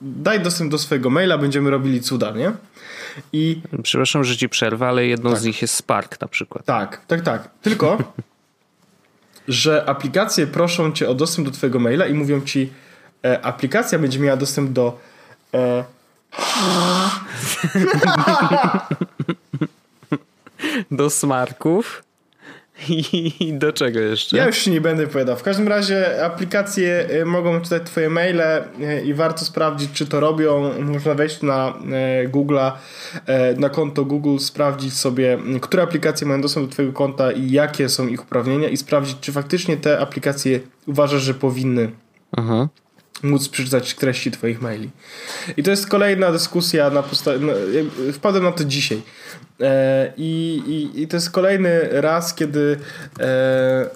[0.00, 2.52] daj dostęp do swojego maila, będziemy robili cuda, nie?
[3.32, 5.38] I Przepraszam, że ci przerwę, ale jedną Tak.
[5.38, 6.64] z nich jest Spark na przykład.
[6.64, 7.48] tak, tak, tak.
[7.62, 7.98] Tylko,
[9.48, 12.72] że aplikacje proszą cię o dostęp do twojego maila i mówią ci,
[13.24, 14.98] e, aplikacja będzie miała dostęp do
[15.54, 15.84] e,
[20.90, 22.02] Do smarków
[23.40, 24.36] i do czego jeszcze?
[24.36, 25.36] Ja już nie będę opowiadał.
[25.36, 30.20] W każdym razie aplikacje y, mogą czytać twoje maile y, i warto sprawdzić, czy to
[30.20, 30.70] robią.
[30.82, 31.74] Można wejść na
[32.24, 32.72] y, Google'a,
[33.56, 38.06] na konto Google, sprawdzić sobie, które aplikacje mają dostęp do twojego konta i jakie są
[38.06, 41.90] ich uprawnienia i sprawdzić, czy faktycznie te aplikacje uważasz, że powinny
[42.36, 42.68] Mhm.
[43.22, 44.90] Móc przeczytać treści twoich maili.
[45.56, 47.38] I to jest kolejna dyskusja na podstawie...
[47.38, 47.52] No,
[48.12, 49.02] wpadłem na to dzisiaj.
[49.60, 52.78] E, i, i, to jest kolejny raz, kiedy
[53.20, 53.90] e,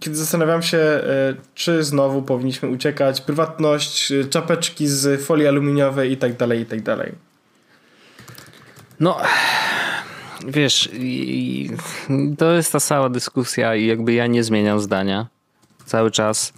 [0.00, 1.02] kiedy zastanawiam się, e,
[1.54, 6.82] czy znowu powinniśmy uciekać, prywatność, e, czapeczki z folii aluminiowej i tak dalej, i tak
[6.82, 7.12] dalej.
[9.00, 9.18] No,
[10.46, 10.88] wiesz,
[12.38, 15.26] to jest ta cała dyskusja i jakby ja nie zmieniam zdania.
[15.86, 16.52] Cały czas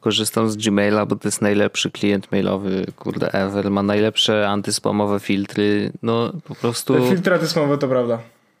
[0.00, 3.70] korzystam z Gmaila, bo to jest najlepszy klient mailowy, kurde, ever.
[3.70, 5.92] Ma najlepsze antyspamowe filtry.
[6.02, 6.94] No, po prostu...
[6.94, 8.18] Te filtry antyspamowe to prawda.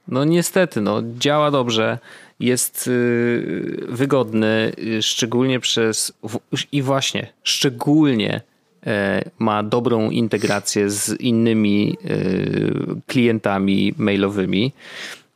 [0.08, 1.98] No niestety, no, działa dobrze,
[2.40, 6.12] jest y, wygodny, y, szczególnie przez.
[6.22, 6.38] w-
[6.72, 8.40] I właśnie, szczególnie
[8.86, 12.74] e, ma dobrą integrację z innymi y,
[13.06, 14.72] klientami mailowymi.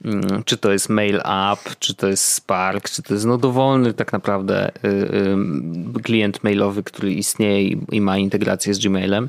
[0.04, 3.94] Mm, Czy to jest Mail App, czy to jest Spark, czy to jest no dowolny
[3.94, 4.88] tak naprawdę y,
[5.98, 9.28] y, klient mailowy, który istnieje i- i ma integrację z Gmailem.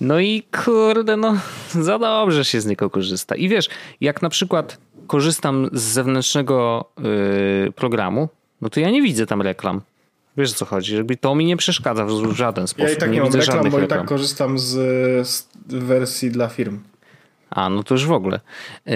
[0.00, 1.34] No i kurde, no
[1.88, 3.34] za dobrze się z niego korzysta.
[3.36, 3.68] I wiesz,
[4.00, 6.84] jak na przykład korzystam z zewnętrznego
[7.68, 8.28] y, programu,
[8.60, 9.80] no to ja nie widzę tam reklam.
[10.36, 10.96] Wiesz o co chodzi?
[10.96, 12.88] Jakby to mi nie przeszkadza w żaden sposób.
[12.88, 13.98] Ja i tak nie, nie mam widzę reklam, bo i reklam.
[14.00, 14.68] tak korzystam z,
[15.28, 16.78] z wersji dla firm.
[17.50, 18.40] A, no to już w ogóle.
[18.86, 18.94] Yy,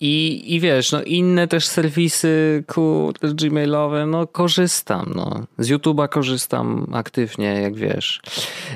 [0.00, 5.46] I, I wiesz, no inne też serwisy kurde, gmailowe, no korzystam, no.
[5.58, 8.20] Z YouTube'a korzystam aktywnie, jak wiesz.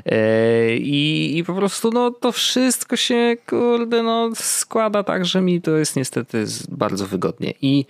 [0.06, 5.60] Yy, I, I po prostu, no to wszystko się, kurde, no składa tak, że mi
[5.60, 7.54] to jest niestety bardzo wygodnie.
[7.62, 7.84] I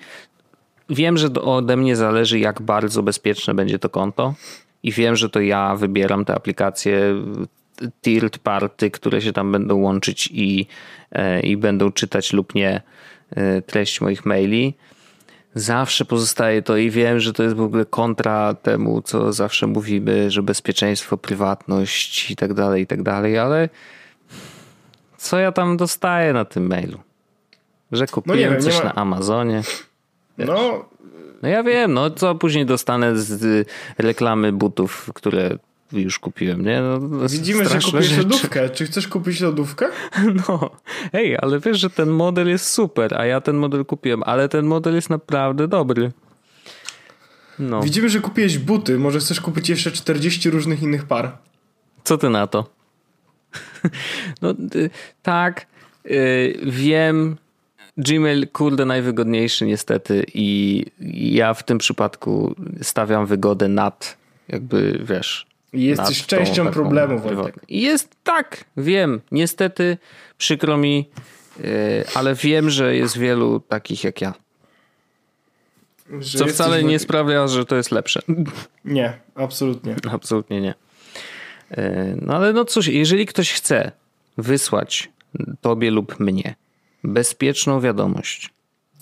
[0.88, 4.34] wiem, że ode mnie zależy, jak bardzo bezpieczne będzie to konto.
[4.82, 7.14] I wiem, że to ja wybieram te aplikacje
[8.02, 10.66] third party, które się tam będą łączyć i,
[11.42, 12.82] i będą czytać lub nie
[13.30, 14.74] e, treść moich maili.
[15.54, 20.30] Zawsze pozostaje to i wiem, że to jest w ogóle kontra temu, co zawsze mówimy,
[20.30, 23.68] że bezpieczeństwo, prywatność i tak dalej, i tak dalej, ale
[25.16, 26.98] co ja tam dostaję na tym mailu?
[27.92, 29.62] Że kupiłem wiem, nie coś ma- na Amazonie.
[30.38, 30.84] No,
[31.42, 35.50] No ja wiem, no co później dostanę z reklamy butów, które
[35.92, 36.80] już kupiłem, nie?
[36.80, 38.22] No, Widzimy, że kupiłeś rzeczy.
[38.22, 38.70] lodówkę.
[38.70, 39.86] Czy chcesz kupić lodówkę?
[40.48, 40.70] No,
[41.12, 44.66] hej, ale wiesz, że ten model jest super, a ja ten model kupiłem, ale ten
[44.66, 46.12] model jest naprawdę dobry.
[47.58, 47.82] No.
[47.82, 48.98] Widzimy, że kupiłeś buty.
[48.98, 51.36] Może chcesz kupić jeszcze 40 różnych innych par.
[52.04, 52.70] Co ty na to?
[54.42, 54.90] no, y,
[55.22, 55.66] tak,
[56.06, 57.36] y, wiem,
[57.96, 60.84] Gmail, kurde, najwygodniejszy niestety i
[61.34, 64.16] ja w tym przypadku stawiam wygodę nad,
[64.48, 65.49] jakby, wiesz...
[65.72, 67.56] Jesteś częścią problemu, Wojtek.
[67.68, 69.98] Jest, tak, wiem, niestety,
[70.38, 71.10] przykro mi,
[71.58, 71.64] yy,
[72.14, 74.34] ale wiem, że jest wielu takich jak ja.
[76.20, 78.20] Że Co wcale nie sprawia, że to jest lepsze.
[78.84, 79.96] Nie, absolutnie.
[80.12, 80.74] Absolutnie nie.
[81.70, 81.76] Yy,
[82.22, 83.92] no ale no cóż, jeżeli ktoś chce
[84.38, 85.10] wysłać
[85.60, 86.54] tobie lub mnie
[87.04, 88.50] bezpieczną wiadomość,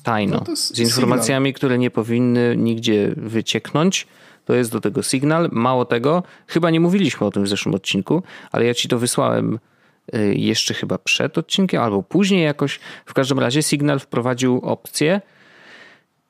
[0.02, 1.56] tajno, no z informacjami, sygnał.
[1.56, 4.06] które nie powinny nigdzie wycieknąć.
[4.48, 5.48] To jest do tego sygnał.
[5.52, 8.22] Mało tego, chyba nie mówiliśmy o tym w zeszłym odcinku,
[8.52, 9.58] ale ja ci to wysłałem
[10.14, 12.80] y, jeszcze chyba przed odcinkiem albo później jakoś.
[13.06, 15.20] W każdym razie Signal wprowadził opcję.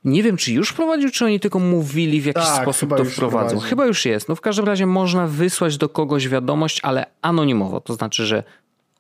[0.04, 3.58] Nie wiem, czy już wprowadził, czy oni tylko mówili w jakiś tak, sposób to wprowadzą.
[3.58, 4.28] Chyba już jest.
[4.28, 7.80] No w każdym razie można wysłać do kogoś wiadomość, ale anonimowo.
[7.80, 8.42] To znaczy, że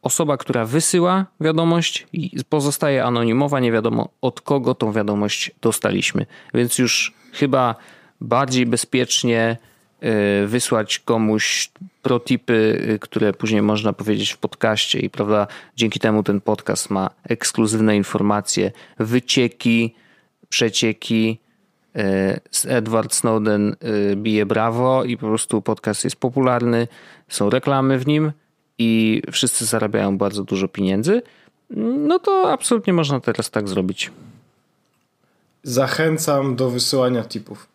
[0.02, 2.06] osoba, która wysyła wiadomość
[2.48, 6.26] pozostaje anonimowa, nie wiadomo od kogo tą wiadomość dostaliśmy.
[6.54, 7.74] Więc już chyba
[8.20, 9.56] bardziej bezpiecznie
[10.42, 11.70] y, wysłać komuś
[12.02, 15.46] protipy, y, które później można powiedzieć w podcaście i prawda,
[15.76, 19.94] dzięki temu ten podcast ma ekskluzywne informacje, wycieki,
[20.48, 21.38] przecieki.
[21.96, 23.76] Y, Edward Snowden
[24.16, 26.88] bije brawo i po prostu podcast jest popularny,
[27.28, 28.32] są reklamy w nim
[28.78, 31.22] i wszyscy zarabiają bardzo dużo pieniędzy,
[32.08, 34.10] no to absolutnie można teraz tak zrobić.
[35.62, 37.66] Zachęcam do wysyłania tipów.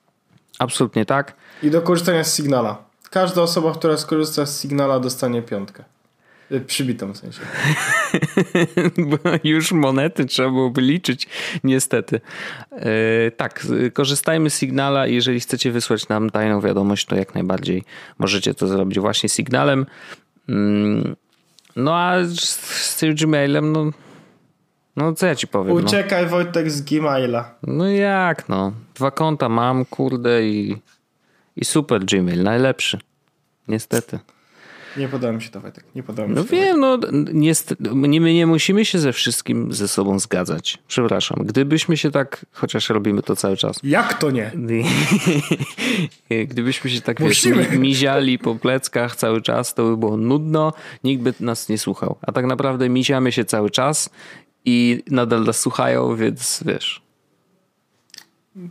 [0.60, 1.36] Absolutnie tak.
[1.64, 2.84] I do korzystania z Signala.
[3.10, 5.84] Każda osoba, która skorzysta z Signala dostanie piątkę.
[6.52, 7.40] Y, przybitą w sensie.
[9.10, 11.28] Bo już monety trzeba byłoby liczyć,
[11.64, 12.22] niestety.
[12.72, 12.80] Yy,
[13.38, 15.08] tak, korzystajmy z Signala.
[15.08, 17.84] Jeżeli chcecie wysłać nam tajną wiadomość, to jak najbardziej
[18.20, 19.86] możecie to zrobić właśnie Signalem.
[20.50, 21.16] Mm,
[21.76, 23.92] no a z tym Gmailem, no,
[24.96, 25.76] no co ja ci powiem?
[25.76, 25.82] No.
[25.82, 26.30] Uciekaj no.
[26.30, 27.56] Wojtek z Gmaila.
[27.64, 28.72] No jak no?
[28.96, 30.78] Dwa konta mam, kurde i,
[31.56, 33.00] i super Gmail, najlepszy.
[33.68, 34.20] Niestety.
[34.98, 35.84] Nie podoba mi się to, Wojtek.
[35.96, 36.98] Nie podoba mi się no wiem, no
[37.34, 40.78] nie, my nie musimy się ze wszystkim ze sobą zgadzać.
[40.88, 41.40] Przepraszam.
[41.46, 43.80] Gdybyśmy się tak, chociaż robimy to cały czas.
[43.84, 44.52] Jak to nie?
[46.50, 50.74] Gdybyśmy się tak wiesz, miziali po pleckach cały czas, to by było nudno,
[51.04, 52.16] nikt by nas nie słuchał.
[52.22, 54.10] A tak naprawdę miziamy się cały czas
[54.66, 57.02] i nadal nas słuchają, więc wiesz.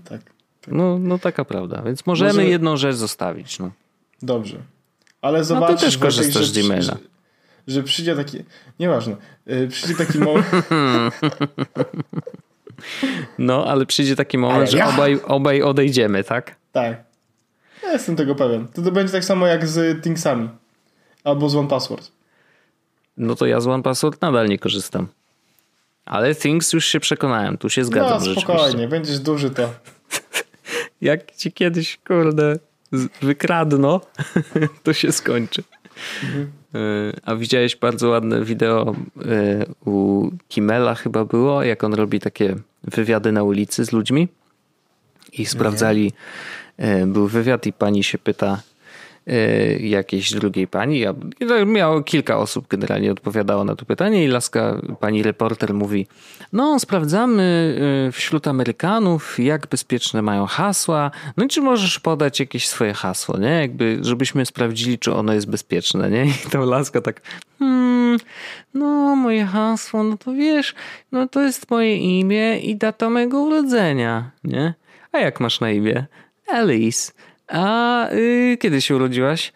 [0.05, 0.23] Tak.
[0.23, 0.33] tak.
[0.69, 1.83] No, no taka prawda.
[1.83, 2.45] Więc możemy Może...
[2.45, 3.59] jedną rzecz zostawić.
[3.59, 3.71] No.
[4.23, 4.57] Dobrze.
[5.23, 6.83] Ale zobacz, no ty też korzystasz z Gmaila.
[6.83, 6.99] Że,
[7.67, 8.39] że przyjdzie taki,
[8.81, 9.17] nieważne,
[9.47, 10.47] yy, przyjdzie taki moment.
[13.39, 16.57] no, ale przyjdzie taki moment, że obaj, obaj odejdziemy, tak?
[16.73, 17.05] Tak.
[17.83, 18.69] Ja jestem tego pewien.
[18.69, 20.49] To, to będzie tak samo jak z Thingsami.
[21.25, 22.11] Albo z OnePassword.
[23.17, 25.09] No to ja z OnePassword nadal nie korzystam.
[26.05, 28.35] Ale Things już się przekonałem, tu się zgadzam.
[28.35, 29.75] No spokojnie, będziesz duży to.
[31.01, 32.59] jak ci kiedyś, kurde,
[33.23, 34.01] wykradno,
[34.85, 35.63] to się skończy.
[36.23, 36.53] Mhm.
[36.75, 36.79] E,
[37.23, 38.95] a widziałeś bardzo ładne wideo
[39.25, 44.29] e, u Kimela chyba było, jak on robi takie wywiady na ulicy z ludźmi
[45.33, 46.13] i sprawdzali,
[46.79, 47.07] Nie.
[47.07, 48.63] był wywiad i pani się pyta,
[49.81, 51.05] jakiejś drugiej pani.
[51.67, 56.07] Miało kilka osób generalnie odpowiadało na to pytanie i laska, pani reporter mówi,
[56.53, 57.43] no sprawdzamy
[58.09, 63.39] y, wśród Amerykanów, jak bezpieczne mają hasła, no i czy możesz podać jakieś swoje hasło,
[63.39, 63.61] nie?
[63.61, 66.25] Jakby, żebyśmy sprawdzili, czy ono jest bezpieczne, nie?
[66.25, 67.21] I ta laska tak,
[67.59, 68.19] hmm,
[68.75, 70.75] no moje hasło, no to wiesz,
[71.13, 74.75] no to jest moje imię i data mojego urodzenia, nie?
[75.13, 76.07] A jak masz na imię?
[76.49, 77.13] Alice.
[77.53, 79.53] A yy, kiedy się urodziłaś?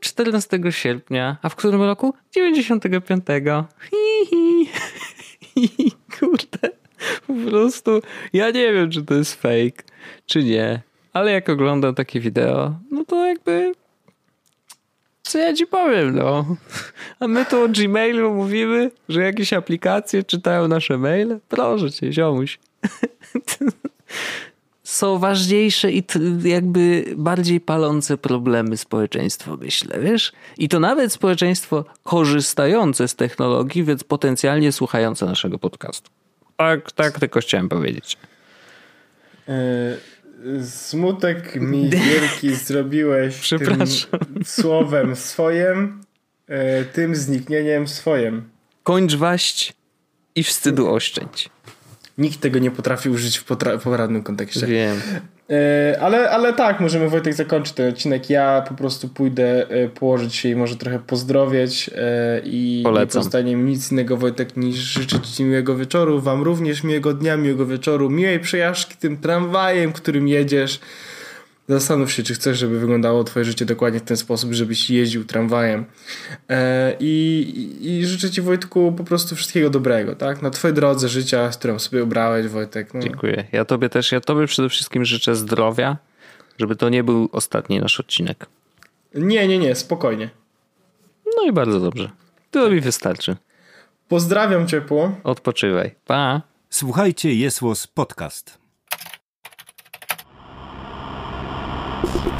[0.00, 1.36] 14 mm, sierpnia.
[1.42, 2.14] A w którym roku?
[2.34, 3.24] 95.
[3.90, 4.66] Hi, hi.
[5.42, 6.70] hi, kurde.
[7.26, 9.82] Po prostu ja nie wiem, czy to jest fake,
[10.26, 10.82] czy nie.
[11.12, 13.72] Ale jak oglądam takie wideo, no to jakby
[15.22, 16.56] co ja ci powiem, no.
[17.20, 21.40] A my tu o Gmailu mówimy, że jakieś aplikacje czytają nasze maile?
[21.48, 22.58] Proszę cię, ziomuś
[24.90, 26.04] są ważniejsze i
[26.44, 30.32] jakby bardziej palące problemy społeczeństwo, myślę, wiesz?
[30.58, 36.10] I to nawet społeczeństwo korzystające z technologii, więc potencjalnie słuchające naszego podcastu.
[36.56, 38.16] Tak, tak tylko chciałem powiedzieć.
[39.48, 44.20] Yy, Smutek mi wielki zrobiłeś Przepraszam.
[44.20, 46.04] tym słowem swoim,
[46.48, 48.48] e, tym zniknieniem swoim.
[48.82, 49.72] Kończ waść
[50.34, 51.50] i wstydu oszczędź.
[52.18, 53.44] Nikt tego nie potrafi użyć w
[53.84, 54.66] poradnym kontekście.
[54.66, 55.00] Wiem.
[55.50, 58.30] E, ale, ale tak, możemy Wojtek zakończyć ten odcinek.
[58.30, 63.06] Ja po prostu pójdę e, położyć się i może trochę pozdrowieć e, i Polecam.
[63.06, 67.36] nie pozostanie mi nic innego Wojtek niż życzyć Ci miłego wieczoru, Wam również miłego dnia,
[67.36, 70.80] miłego wieczoru, miłej przejażdżki tym tramwajem, którym jedziesz.
[71.70, 75.84] Zastanów się, czy chcesz, żeby wyglądało Twoje życie dokładnie w ten sposób, żebyś jeździł tramwajem.
[76.48, 80.42] E, i, i, życzę Ci, Wojtku, po prostu wszystkiego dobrego, tak?
[80.42, 82.94] Na Twojej drodze życia, z którą sobie obrałeś, Wojtek.
[82.94, 83.00] No.
[83.00, 83.44] Dziękuję.
[83.52, 85.96] Ja tobie też, ja tobie przede wszystkim życzę zdrowia,
[86.58, 88.46] żeby to nie był ostatni nasz odcinek.
[89.14, 90.30] Nie, nie, nie, spokojnie.
[91.36, 92.10] No i bardzo dobrze.
[92.50, 93.36] To mi wystarczy.
[94.08, 95.12] Pozdrawiam ciepło.
[95.24, 95.94] Odpoczywaj.
[96.06, 96.42] Pa!
[96.70, 97.60] Słuchajcie, jest
[97.94, 98.59] Podcast.
[102.02, 102.39] Yes!